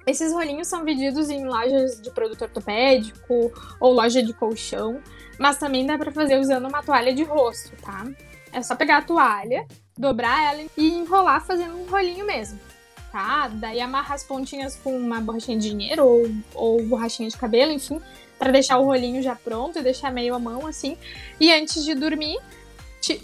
Esses 0.05 0.33
rolinhos 0.33 0.67
são 0.67 0.83
vendidos 0.83 1.29
em 1.29 1.45
lojas 1.45 2.01
de 2.01 2.11
produto 2.11 2.41
ortopédico 2.41 3.51
ou 3.79 3.93
loja 3.93 4.21
de 4.21 4.33
colchão, 4.33 5.01
mas 5.39 5.57
também 5.57 5.85
dá 5.85 5.97
para 5.97 6.11
fazer 6.11 6.37
usando 6.37 6.67
uma 6.67 6.83
toalha 6.83 7.13
de 7.13 7.23
rosto, 7.23 7.71
tá? 7.81 8.05
É 8.51 8.61
só 8.61 8.75
pegar 8.75 8.97
a 8.97 9.01
toalha, 9.01 9.65
dobrar 9.97 10.53
ela 10.53 10.67
e 10.77 10.89
enrolar 10.89 11.45
fazendo 11.45 11.75
um 11.75 11.85
rolinho 11.85 12.25
mesmo, 12.25 12.59
tá? 13.11 13.47
Daí 13.47 13.79
amarrar 13.79 14.13
as 14.13 14.23
pontinhas 14.23 14.75
com 14.75 14.95
uma 14.95 15.21
borrachinha 15.21 15.57
de 15.57 15.69
dinheiro 15.69 16.05
ou, 16.05 16.29
ou 16.53 16.83
borrachinha 16.83 17.29
de 17.29 17.37
cabelo, 17.37 17.71
enfim, 17.71 18.01
para 18.37 18.51
deixar 18.51 18.77
o 18.79 18.85
rolinho 18.85 19.23
já 19.23 19.35
pronto 19.35 19.79
e 19.79 19.81
deixar 19.81 20.11
meio 20.11 20.35
a 20.35 20.39
mão 20.39 20.67
assim. 20.67 20.97
E 21.39 21.51
antes 21.53 21.83
de 21.85 21.95
dormir, 21.95 22.37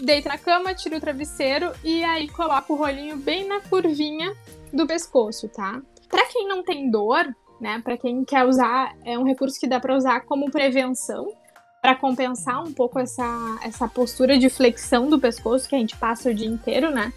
deita 0.00 0.30
na 0.30 0.38
cama, 0.38 0.74
tira 0.74 0.96
o 0.96 1.00
travesseiro 1.00 1.72
e 1.84 2.02
aí 2.02 2.28
coloca 2.28 2.72
o 2.72 2.76
rolinho 2.76 3.16
bem 3.16 3.46
na 3.46 3.60
curvinha 3.60 4.34
do 4.72 4.86
pescoço, 4.86 5.48
tá? 5.48 5.82
Para 6.10 6.26
quem 6.26 6.48
não 6.48 6.62
tem 6.64 6.90
dor, 6.90 7.34
né, 7.60 7.80
para 7.82 7.96
quem 7.96 8.24
quer 8.24 8.44
usar, 8.44 8.94
é 9.04 9.16
um 9.18 9.24
recurso 9.24 9.58
que 9.60 9.68
dá 9.68 9.78
para 9.78 9.96
usar 9.96 10.20
como 10.22 10.50
prevenção, 10.50 11.32
para 11.80 11.94
compensar 11.94 12.62
um 12.62 12.72
pouco 12.72 12.98
essa, 12.98 13.58
essa 13.62 13.88
postura 13.88 14.36
de 14.36 14.50
flexão 14.50 15.08
do 15.08 15.18
pescoço 15.18 15.68
que 15.68 15.74
a 15.74 15.78
gente 15.78 15.96
passa 15.96 16.30
o 16.30 16.34
dia 16.34 16.48
inteiro, 16.48 16.90
né? 16.90 17.12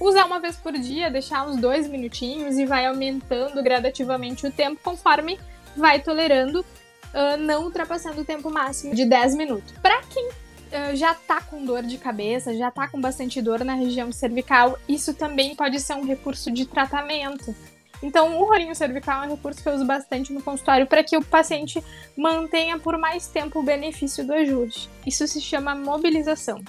Usar 0.00 0.24
uma 0.26 0.40
vez 0.40 0.56
por 0.56 0.72
dia, 0.72 1.10
deixar 1.10 1.46
uns 1.46 1.56
dois 1.56 1.88
minutinhos 1.88 2.56
e 2.56 2.64
vai 2.64 2.86
aumentando 2.86 3.62
gradativamente 3.62 4.46
o 4.46 4.50
tempo 4.50 4.80
conforme 4.82 5.38
vai 5.76 6.00
tolerando, 6.00 6.60
uh, 6.60 7.36
não 7.38 7.64
ultrapassando 7.64 8.20
o 8.20 8.24
tempo 8.24 8.50
máximo 8.50 8.94
de 8.94 9.04
10 9.04 9.34
minutos. 9.34 9.74
Para 9.82 10.00
quem 10.02 10.28
uh, 10.28 10.94
já 10.94 11.14
tá 11.14 11.40
com 11.40 11.64
dor 11.64 11.82
de 11.82 11.98
cabeça, 11.98 12.54
já 12.56 12.70
tá 12.70 12.88
com 12.88 13.00
bastante 13.00 13.42
dor 13.42 13.64
na 13.64 13.74
região 13.74 14.10
cervical, 14.12 14.78
isso 14.88 15.14
também 15.14 15.54
pode 15.54 15.80
ser 15.80 15.94
um 15.94 16.04
recurso 16.04 16.50
de 16.50 16.64
tratamento. 16.64 17.54
Então, 18.02 18.40
o 18.40 18.44
rolinho 18.44 18.74
cervical 18.74 19.24
é 19.24 19.26
um 19.26 19.30
recurso 19.30 19.62
que 19.62 19.68
eu 19.68 19.74
uso 19.74 19.84
bastante 19.84 20.32
no 20.32 20.42
consultório 20.42 20.86
para 20.86 21.02
que 21.02 21.16
o 21.16 21.24
paciente 21.24 21.82
mantenha 22.16 22.78
por 22.78 22.96
mais 22.96 23.26
tempo 23.26 23.58
o 23.58 23.62
benefício 23.62 24.24
do 24.24 24.32
ajuste. 24.32 24.88
Isso 25.06 25.26
se 25.26 25.40
chama 25.40 25.74
mobilização. 25.74 26.62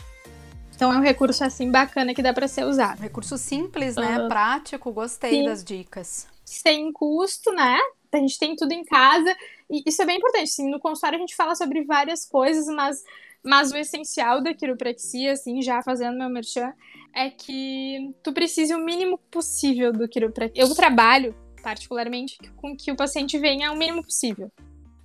Então, 0.75 0.93
é 0.93 0.97
um 0.97 1.01
recurso 1.01 1.43
assim 1.43 1.69
bacana 1.69 2.13
que 2.13 2.23
dá 2.23 2.33
para 2.33 2.47
ser 2.47 2.63
usado. 2.63 3.01
Recurso 3.01 3.37
simples, 3.37 3.95
né? 3.95 4.17
Uhum. 4.17 4.27
Prático, 4.29 4.91
gostei 4.91 5.31
Sim. 5.31 5.45
das 5.45 5.63
dicas. 5.63 6.27
Sem 6.45 6.91
custo, 6.91 7.51
né? 7.51 7.77
A 8.11 8.17
gente 8.17 8.39
tem 8.39 8.55
tudo 8.55 8.71
em 8.71 8.83
casa 8.83 9.35
e 9.69 9.83
isso 9.85 10.01
é 10.01 10.05
bem 10.05 10.17
importante. 10.17 10.49
Sim, 10.49 10.71
no 10.71 10.79
consultório 10.79 11.17
a 11.17 11.19
gente 11.19 11.35
fala 11.35 11.53
sobre 11.53 11.83
várias 11.83 12.25
coisas, 12.25 12.65
mas 12.67 13.03
mas 13.43 13.71
o 13.71 13.77
essencial 13.77 14.41
da 14.41 14.53
quiropraxia, 14.53 15.33
assim, 15.33 15.61
já 15.61 15.81
fazendo 15.81 16.17
meu 16.17 16.29
merchan, 16.29 16.73
é 17.15 17.29
que 17.29 18.13
tu 18.23 18.33
precise 18.33 18.73
o 18.73 18.83
mínimo 18.83 19.17
possível 19.31 19.91
do 19.91 20.07
quiropraxia. 20.07 20.61
Eu 20.61 20.73
trabalho, 20.75 21.35
particularmente, 21.63 22.37
com 22.57 22.75
que 22.75 22.91
o 22.91 22.95
paciente 22.95 23.37
venha 23.37 23.71
o 23.71 23.77
mínimo 23.77 24.03
possível. 24.03 24.51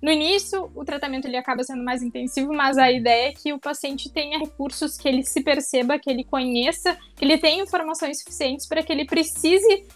No 0.01 0.11
início, 0.11 0.71
o 0.75 0.85
tratamento 0.85 1.25
ele 1.25 1.37
acaba 1.37 1.63
sendo 1.63 1.83
mais 1.83 2.03
intensivo, 2.03 2.53
mas 2.53 2.77
a 2.77 2.91
ideia 2.91 3.29
é 3.29 3.33
que 3.33 3.51
o 3.53 3.59
paciente 3.59 4.11
tenha 4.11 4.37
recursos, 4.37 4.97
que 4.97 5.07
ele 5.07 5.23
se 5.23 5.41
perceba, 5.41 5.97
que 5.97 6.09
ele 6.09 6.23
conheça, 6.23 6.95
que 7.15 7.25
ele 7.25 7.37
tenha 7.37 7.63
informações 7.63 8.19
suficientes 8.19 8.67
para 8.67 8.83
que 8.83 8.91
ele 8.91 9.05
precise 9.05 9.87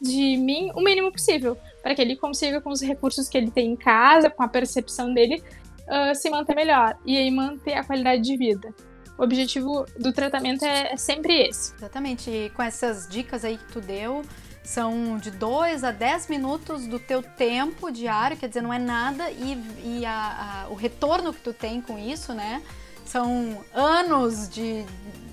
de 0.00 0.36
mim 0.36 0.70
o 0.74 0.80
mínimo 0.82 1.10
possível, 1.10 1.56
para 1.82 1.94
que 1.94 2.02
ele 2.02 2.16
consiga, 2.16 2.60
com 2.60 2.70
os 2.70 2.80
recursos 2.80 3.28
que 3.28 3.36
ele 3.36 3.50
tem 3.50 3.72
em 3.72 3.76
casa, 3.76 4.30
com 4.30 4.42
a 4.42 4.48
percepção 4.48 5.12
dele, 5.12 5.42
uh, 5.86 6.14
se 6.14 6.30
manter 6.30 6.54
melhor 6.54 6.96
e 7.04 7.16
aí 7.16 7.30
manter 7.30 7.74
a 7.74 7.84
qualidade 7.84 8.22
de 8.22 8.36
vida. 8.36 8.74
O 9.18 9.22
objetivo 9.22 9.86
do 9.98 10.12
tratamento 10.12 10.64
é, 10.64 10.92
é 10.92 10.96
sempre 10.96 11.48
esse. 11.48 11.74
Exatamente. 11.74 12.30
E 12.30 12.50
com 12.50 12.62
essas 12.62 13.08
dicas 13.08 13.44
aí 13.44 13.56
que 13.56 13.72
tu 13.72 13.80
deu, 13.80 14.22
são 14.62 15.16
de 15.16 15.30
2 15.30 15.84
a 15.84 15.90
10 15.90 16.28
minutos 16.28 16.86
do 16.86 16.98
teu 16.98 17.22
tempo 17.22 17.90
diário, 17.90 18.36
quer 18.36 18.48
dizer, 18.48 18.62
não 18.62 18.72
é 18.72 18.78
nada, 18.78 19.30
e, 19.30 19.56
e 19.84 20.04
a, 20.04 20.64
a, 20.66 20.68
o 20.68 20.74
retorno 20.74 21.32
que 21.32 21.40
tu 21.40 21.52
tem 21.52 21.80
com 21.80 21.98
isso, 21.98 22.34
né? 22.34 22.62
São 23.04 23.64
anos 23.72 24.48
de, 24.48 24.84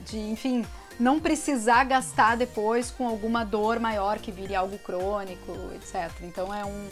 de, 0.05 0.19
enfim, 0.19 0.63
não 0.99 1.19
precisar 1.19 1.83
gastar 1.83 2.37
depois 2.37 2.91
com 2.91 3.07
alguma 3.07 3.43
dor 3.43 3.79
maior 3.79 4.19
que 4.19 4.31
vire 4.31 4.55
algo 4.55 4.77
crônico, 4.77 5.51
etc. 5.75 6.11
Então 6.21 6.53
é 6.53 6.63
um, 6.63 6.87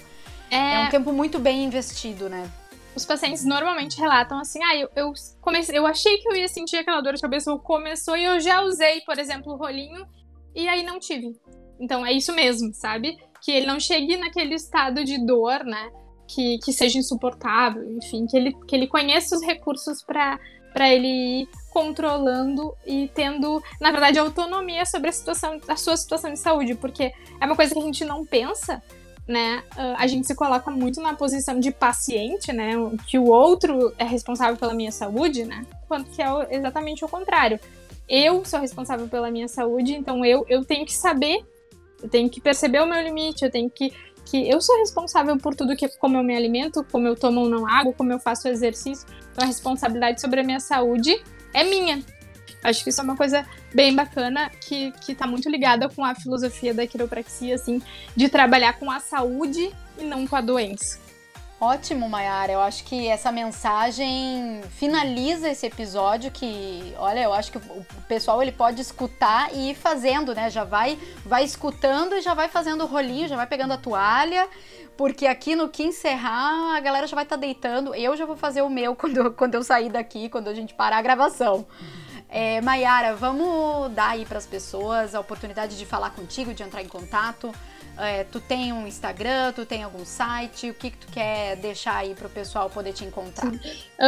é... 0.50 0.74
é 0.76 0.80
um 0.88 0.89
tempo 0.89 1.13
muito 1.13 1.39
bem 1.39 1.63
investido, 1.63 2.28
né? 2.28 2.50
Os 2.95 3.06
pacientes 3.06 3.45
normalmente 3.45 3.99
relatam 3.99 4.39
assim: 4.39 4.62
ah, 4.63 4.75
eu, 4.75 4.89
eu, 4.95 5.13
comecei, 5.39 5.77
eu 5.77 5.88
achei 5.88 6.17
que 6.17 6.27
eu 6.27 6.36
ia 6.36 6.47
sentir 6.47 6.77
aquela 6.77 7.01
dor 7.01 7.13
de 7.13 7.21
cabeça, 7.21 7.51
ou 7.51 7.60
começou 7.60 8.17
e 8.17 8.23
eu 8.23 8.39
já 8.39 8.62
usei, 8.62 9.01
por 9.01 9.17
exemplo, 9.17 9.54
o 9.54 9.58
rolinho, 9.58 10.06
e 10.54 10.67
aí 10.67 10.84
não 10.84 10.99
tive. 10.99 11.36
Então 11.80 12.06
é 12.06 12.12
isso 12.12 12.34
mesmo, 12.34 12.73
sabe? 12.73 13.17
Que 13.41 13.51
ele 13.51 13.65
não 13.65 13.80
chegue 13.80 14.17
naquele 14.17 14.56
estado 14.56 15.04
de 15.04 15.25
dor, 15.25 15.63
né? 15.63 15.89
Que, 16.27 16.60
que 16.60 16.71
seja 16.71 16.97
insuportável, 16.97 17.84
enfim, 17.97 18.25
que 18.25 18.38
ele, 18.38 18.54
que 18.67 18.75
ele 18.75 18.88
conheça 18.88 19.36
os 19.36 19.41
recursos 19.41 20.04
para 20.04 20.39
para 20.73 20.89
ele 20.89 21.41
ir 21.41 21.49
controlando 21.69 22.73
e 22.86 23.10
tendo, 23.13 23.62
na 23.80 23.91
verdade, 23.91 24.17
autonomia 24.19 24.86
sobre 24.86 25.10
a 25.10 25.12
situação, 25.12 25.60
a 25.67 25.75
sua 25.75 25.97
situação 25.97 26.32
de 26.32 26.39
saúde, 26.39 26.75
porque 26.75 27.13
é 27.39 27.45
uma 27.45 27.56
coisa 27.56 27.73
que 27.73 27.80
a 27.80 27.84
gente 27.84 28.06
não 28.06 28.25
pensa, 28.25 28.82
né? 29.32 29.63
Ah, 29.76 29.96
a 29.98 30.08
gente 30.08 30.28
se 30.28 30.36
coloca 30.36 30.70
muito 30.70 31.02
na 31.02 31.13
posição 31.15 31.60
de 31.60 31.72
paciente, 31.72 32.52
né? 32.54 32.74
Que 33.08 33.17
o 33.17 33.26
outro 33.26 33.94
é 33.98 34.04
responsável 34.04 34.58
pela 34.58 34.74
minha 34.74 34.91
saúde, 34.91 35.46
né? 35.46 35.65
Quando 35.88 36.06
que 36.06 36.22
é 36.22 36.28
exatamente 36.52 37.04
o 37.04 37.08
contrário. 37.08 37.60
Eu 38.08 38.44
sou 38.44 38.60
responsável 38.60 39.08
pela 39.08 39.32
minha 39.32 39.48
saúde, 39.48 39.94
então 39.94 40.26
eu, 40.26 40.46
eu 40.50 40.65
tenho 40.65 40.86
que 40.86 40.94
saber 40.94 41.46
eu 42.04 42.10
tenho 42.10 42.30
que 42.30 42.41
perceber 42.41 42.82
o 42.82 42.88
meu 42.88 43.02
limite, 43.02 43.46
eu 43.46 43.52
tenho 43.52 43.70
que 43.70 43.94
que 44.26 44.50
eu 44.50 44.62
sou 44.62 44.78
responsável 44.78 45.36
por 45.38 45.56
tudo 45.56 45.76
que 45.76 45.88
como 45.98 46.15
eu 46.15 46.24
me 46.24 46.36
alimento, 46.36 46.86
como 46.89 47.08
eu 47.08 47.15
tomo 47.15 47.41
ou 47.41 47.50
não 47.50 47.67
água, 47.67 47.91
como 47.91 48.13
eu 48.13 48.20
faço 48.20 48.48
exercício. 48.48 49.06
Então 49.32 49.44
a 49.44 49.48
responsabilidade 49.48 50.22
sobre 50.22 50.39
a 50.39 50.44
minha 50.44 50.60
saúde 50.60 51.22
é 51.54 51.63
minha. 51.63 52.02
Acho 52.63 52.84
que 52.84 52.89
isso 52.89 53.02
é 53.02 53.04
uma 53.04 53.17
coisa 53.17 53.45
bem 53.74 53.95
bacana 53.95 54.50
que, 54.50 54.91
que 55.02 55.15
tá 55.15 55.26
muito 55.26 55.50
ligada 55.50 55.89
com 55.89 56.06
a 56.06 56.13
filosofia 56.13 56.74
da 56.74 56.86
quiropraxia, 56.86 57.56
assim, 57.56 57.82
de 58.15 58.30
trabalhar 58.30 58.74
com 58.74 58.91
a 58.91 59.00
saúde 59.00 59.71
e 59.97 60.04
não 60.04 60.28
com 60.28 60.36
a 60.36 60.41
doença. 60.41 61.00
Ótimo, 61.63 62.10
Mayara. 62.10 62.54
Eu 62.54 62.60
acho 62.60 62.84
que 62.86 63.08
essa 63.08 63.32
mensagem 63.32 64.62
finaliza 64.71 65.47
esse 65.47 65.63
episódio 65.67 66.32
que, 66.32 66.91
olha, 66.97 67.19
eu 67.19 67.32
acho 67.32 67.52
que 67.52 67.60
o 67.60 67.86
pessoal 68.08 68.41
ele 68.41 68.52
pode 68.52 68.82
escutar 68.82 69.54
e 69.54 69.69
ir 69.69 69.76
fazendo, 69.76 70.34
né? 70.34 70.50
Já 70.50 70.63
vai 70.63 70.97
vai 71.24 71.43
escutando 71.43 72.15
e 72.15 72.21
já 72.21 72.34
vai 72.34 72.47
fazendo 72.47 72.84
o 72.84 72.88
rolinho, 72.88 73.28
já 73.28 73.36
vai 73.36 73.45
pegando 73.45 73.74
a 73.74 73.78
toalha, 73.78 74.50
porque 74.97 75.28
aqui 75.28 75.56
no 75.56 75.69
que 75.69 75.84
encerrar, 75.84 76.76
a 76.76 76.80
galera 76.80 77.06
já 77.06 77.13
vai 77.13 77.26
estar 77.26 77.36
tá 77.36 77.41
deitando. 77.41 77.93
Eu 77.93 78.17
já 78.17 78.26
vou 78.26 78.36
fazer 78.36 78.63
o 78.63 78.69
meu 78.69 78.95
quando, 78.97 79.32
quando 79.34 79.54
eu 79.54 79.63
sair 79.63 79.91
daqui, 79.91 80.30
quando 80.30 80.47
a 80.47 80.56
gente 80.56 80.74
parar 80.74 80.97
a 80.97 81.02
gravação. 81.04 81.67
É, 82.34 82.62
Mayara, 82.62 83.13
vamos 83.13 83.91
dar 83.91 84.12
aí 84.12 84.26
para 84.26 84.38
as 84.38 84.46
pessoas 84.46 85.13
a 85.13 85.20
oportunidade 85.20 85.78
de 85.78 85.86
falar 85.86 86.12
contigo, 86.12 86.54
de 86.54 86.63
entrar 86.63 86.82
em 86.82 86.88
contato. 86.88 87.54
É, 87.98 88.24
tu 88.24 88.39
tem 88.39 88.72
um 88.72 88.88
Instagram, 88.88 89.52
tu 89.52 89.65
tem 89.65 89.84
algum 89.84 90.06
site? 90.06 90.70
O 90.70 90.74
que, 90.74 90.91
que 90.91 90.98
tu 90.98 91.08
quer 91.12 91.58
deixar 91.58 91.98
aí 91.98 92.15
pro 92.15 92.30
pessoal 92.30 92.70
poder 92.70 92.94
te 92.94 93.04
encontrar? 93.04 93.52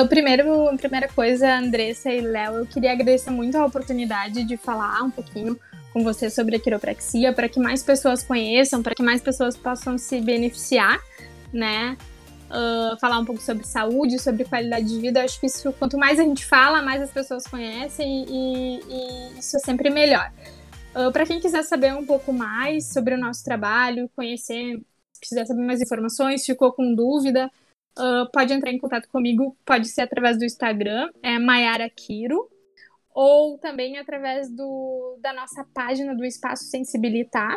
Primeiro, 0.08 0.70
a 0.70 0.78
primeira 0.78 1.10
coisa, 1.10 1.54
Andressa 1.54 2.10
e 2.10 2.22
Léo, 2.22 2.56
eu 2.56 2.66
queria 2.66 2.94
agradecer 2.94 3.30
muito 3.30 3.58
a 3.58 3.66
oportunidade 3.66 4.46
de 4.46 4.56
falar 4.56 5.04
um 5.04 5.12
pouquinho 5.12 5.60
com 5.92 6.02
você 6.02 6.30
sobre 6.30 6.56
a 6.56 6.60
quiropraxia, 6.60 7.34
para 7.34 7.50
que 7.50 7.60
mais 7.60 7.84
pessoas 7.84 8.24
conheçam, 8.24 8.82
para 8.82 8.96
que 8.96 9.04
mais 9.04 9.22
pessoas 9.22 9.58
possam 9.58 9.98
se 9.98 10.22
beneficiar, 10.22 10.98
né? 11.52 11.98
Uh, 12.54 13.00
falar 13.00 13.18
um 13.18 13.26
pouco 13.26 13.42
sobre 13.42 13.66
saúde, 13.66 14.20
sobre 14.20 14.46
qualidade 14.46 14.88
de 14.88 15.00
vida. 15.00 15.20
Eu 15.20 15.26
acho 15.26 15.40
que 15.40 15.48
isso, 15.48 15.74
quanto 15.74 15.98
mais 15.98 16.20
a 16.20 16.24
gente 16.24 16.46
fala, 16.46 16.84
mais 16.84 17.02
as 17.02 17.10
pessoas 17.10 17.48
conhecem 17.48 18.26
e, 18.30 18.80
e 18.80 19.40
isso 19.40 19.58
é 19.58 19.60
sempre 19.60 19.90
melhor. 19.90 20.32
Uh, 20.94 21.08
ah, 21.08 21.12
Para 21.12 21.26
quem 21.26 21.40
quiser 21.40 21.64
saber 21.64 21.96
um 21.96 22.06
pouco 22.06 22.32
mais 22.32 22.94
sobre 22.94 23.16
o 23.16 23.18
nosso 23.18 23.44
trabalho, 23.44 24.08
conhecer, 24.16 24.80
quiser 25.20 25.48
saber 25.48 25.64
mais 25.64 25.82
informações, 25.82 26.46
ficou 26.46 26.72
com 26.72 26.94
dúvida, 26.94 27.50
uh, 27.98 28.30
pode 28.32 28.54
entrar 28.54 28.72
em 28.72 28.78
contato 28.78 29.10
comigo, 29.10 29.58
pode 29.66 29.88
ser 29.88 30.02
através 30.02 30.38
do 30.38 30.46
Instagram, 30.46 31.10
é 31.24 31.40
Mayara 31.40 31.90
Kiro, 31.90 32.48
ou 33.14 33.58
também 33.58 33.98
através 33.98 34.50
do, 34.50 35.18
da 35.22 35.34
nossa 35.34 35.66
página 35.74 36.16
do 36.16 36.24
Espaço 36.24 36.66
Sensibilitar. 36.66 37.56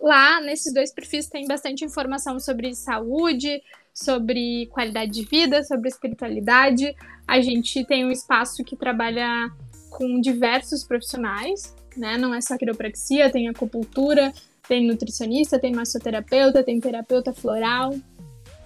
Lá, 0.00 0.40
nesses 0.40 0.72
dois 0.72 0.92
perfis, 0.92 1.28
tem 1.28 1.46
bastante 1.46 1.84
informação 1.84 2.38
sobre 2.38 2.74
saúde, 2.74 3.60
sobre 4.02 4.66
qualidade 4.66 5.10
de 5.10 5.24
vida, 5.24 5.62
sobre 5.64 5.88
espiritualidade. 5.88 6.94
A 7.26 7.40
gente 7.40 7.84
tem 7.84 8.04
um 8.04 8.12
espaço 8.12 8.62
que 8.62 8.76
trabalha 8.76 9.50
com 9.90 10.20
diversos 10.20 10.84
profissionais, 10.84 11.74
né? 11.96 12.16
Não 12.16 12.32
é 12.32 12.40
só 12.40 12.56
quiropraxia, 12.56 13.30
tem 13.30 13.48
acupuntura, 13.48 14.32
tem 14.68 14.86
nutricionista, 14.86 15.58
tem 15.58 15.72
massoterapeuta, 15.72 16.62
tem 16.62 16.78
terapeuta 16.78 17.32
floral, 17.32 17.94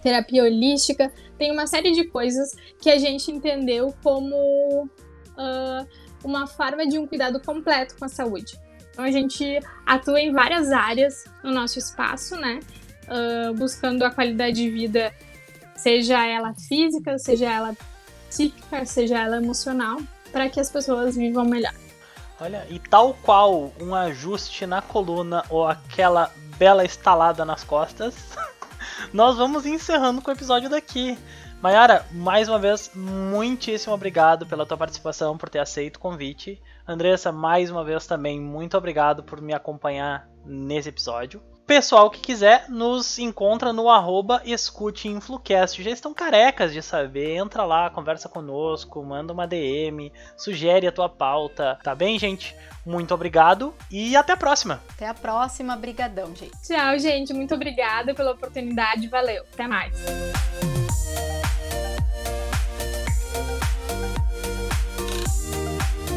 terapia 0.03 0.45
holística, 0.45 1.11
tem 1.39 1.51
uma 1.51 1.67
série 1.67 1.93
de 1.93 2.05
coisas 2.05 2.55
que 2.81 2.91
a 2.91 2.99
gente 2.99 3.31
entendeu 3.31 3.95
como 4.03 4.85
uh, 4.85 5.87
uma 6.23 6.47
forma 6.47 6.87
de 6.87 6.99
um 6.99 7.07
cuidado 7.07 7.41
completo 7.41 7.97
com 7.99 8.05
a 8.05 8.09
saúde. 8.09 8.61
Então 8.91 9.05
a 9.05 9.11
gente 9.11 9.59
atua 9.87 10.21
em 10.21 10.31
várias 10.31 10.71
áreas 10.71 11.25
no 11.43 11.53
nosso 11.53 11.79
espaço, 11.79 12.37
né? 12.37 12.61
Uh, 13.13 13.53
buscando 13.55 14.03
a 14.05 14.11
qualidade 14.11 14.57
de 14.57 14.71
vida, 14.71 15.13
seja 15.77 16.25
ela 16.27 16.55
física, 16.55 17.19
seja 17.19 17.51
ela 17.51 17.77
psíquica, 18.29 18.87
seja 18.87 19.19
ela 19.19 19.37
emocional, 19.37 19.99
para 20.33 20.49
que 20.49 20.59
as 20.59 20.71
pessoas 20.71 21.15
vivam 21.15 21.45
melhor. 21.45 21.75
Olha, 22.41 22.67
e 22.71 22.79
tal 22.79 23.15
qual 23.23 23.73
um 23.79 23.95
ajuste 23.95 24.67
na 24.67 24.81
coluna 24.81 25.45
ou 25.51 25.69
aquela 25.69 26.33
bela 26.57 26.85
estalada 26.85 27.45
nas 27.45 27.63
costas, 27.63 28.15
nós 29.13 29.37
vamos 29.37 29.67
encerrando 29.67 30.23
com 30.23 30.31
o 30.31 30.35
episódio 30.35 30.71
daqui. 30.71 31.19
Mayara, 31.61 32.05
mais 32.11 32.49
uma 32.49 32.59
vez, 32.59 32.91
muitíssimo 32.93 33.95
obrigado 33.95 34.45
pela 34.47 34.67
tua 34.67 34.77
participação, 34.77 35.39
por 35.39 35.49
ter 35.49 35.61
aceito 35.61 35.97
o 35.97 36.01
convite. 36.01 36.61
Andressa, 36.89 37.31
mais 37.31 37.71
uma 37.71 37.85
vez 37.85 38.07
também, 38.07 38.41
muito 38.41 38.77
obrigado 38.77 39.23
por 39.23 39.41
me 39.41 39.55
acompanhar 39.55 40.29
nesse 40.45 40.89
episódio. 40.89 41.41
Pessoal 41.73 42.11
que 42.11 42.21
quiser, 42.21 42.69
nos 42.69 43.19
encontra 43.19 43.73
no 43.73 43.89
arroba 43.89 44.43
escuteinflucast. 44.45 45.83
Já 45.83 45.91
estão 45.91 46.13
carecas 46.13 46.71
de 46.71 46.83
saber. 46.83 47.37
Entra 47.37 47.65
lá, 47.65 47.89
conversa 47.89 48.29
conosco, 48.29 49.03
manda 49.03 49.33
uma 49.33 49.47
DM, 49.47 50.13
sugere 50.37 50.87
a 50.87 50.93
tua 50.93 51.09
pauta. 51.09 51.79
Tá 51.83 51.95
bem, 51.95 52.19
gente? 52.19 52.55
Muito 52.85 53.15
obrigado 53.15 53.75
e 53.91 54.15
até 54.15 54.35
a 54.35 54.37
próxima. 54.37 54.83
Até 54.91 55.09
a 55.09 55.15
próxima. 55.15 55.75
Brigadão, 55.75 56.37
gente. 56.37 56.53
Tchau, 56.63 56.99
gente. 56.99 57.33
Muito 57.33 57.55
obrigada 57.55 58.13
pela 58.13 58.33
oportunidade. 58.33 59.09
Valeu. 59.09 59.43
Até 59.51 59.67
mais. 59.67 59.95